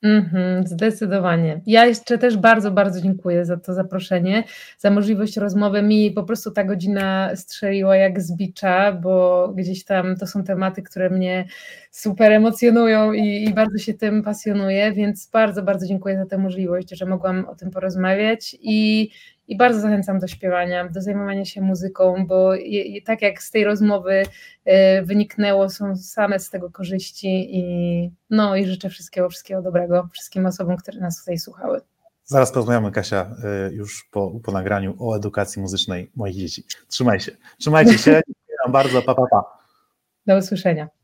[0.04, 1.62] Mhm, zdecydowanie.
[1.66, 4.44] Ja jeszcze też bardzo, bardzo dziękuję za to zaproszenie,
[4.78, 5.82] za możliwość rozmowy.
[5.82, 10.82] Mi po prostu ta godzina strzeliła jak z bicza, bo gdzieś tam to są tematy,
[10.82, 11.48] które mnie
[11.92, 16.90] super emocjonują i, i bardzo się tym pasjonuję, więc bardzo, bardzo dziękuję za tę możliwość,
[16.92, 19.10] że mogłam o tym porozmawiać i,
[19.50, 23.64] i bardzo zachęcam do śpiewania, do zajmowania się muzyką, bo je, tak jak z tej
[23.64, 24.24] rozmowy
[24.68, 24.72] y,
[25.04, 30.78] wyniknęło, są same z tego korzyści i no i życzę wszystkiego, wszystkiego dobrego wszystkim osobom,
[30.78, 31.82] które nas tutaj słuchały.
[32.24, 33.32] Zaraz porozmawiamy, Kasia,
[33.70, 36.64] y, już po, po nagraniu o edukacji muzycznej moich dzieci.
[36.88, 37.32] Trzymaj się.
[37.60, 38.12] Trzymajcie się.
[38.28, 39.02] Dziękuję bardzo.
[39.02, 39.44] Pa, pa, pa.
[40.26, 40.99] Do usłyszenia.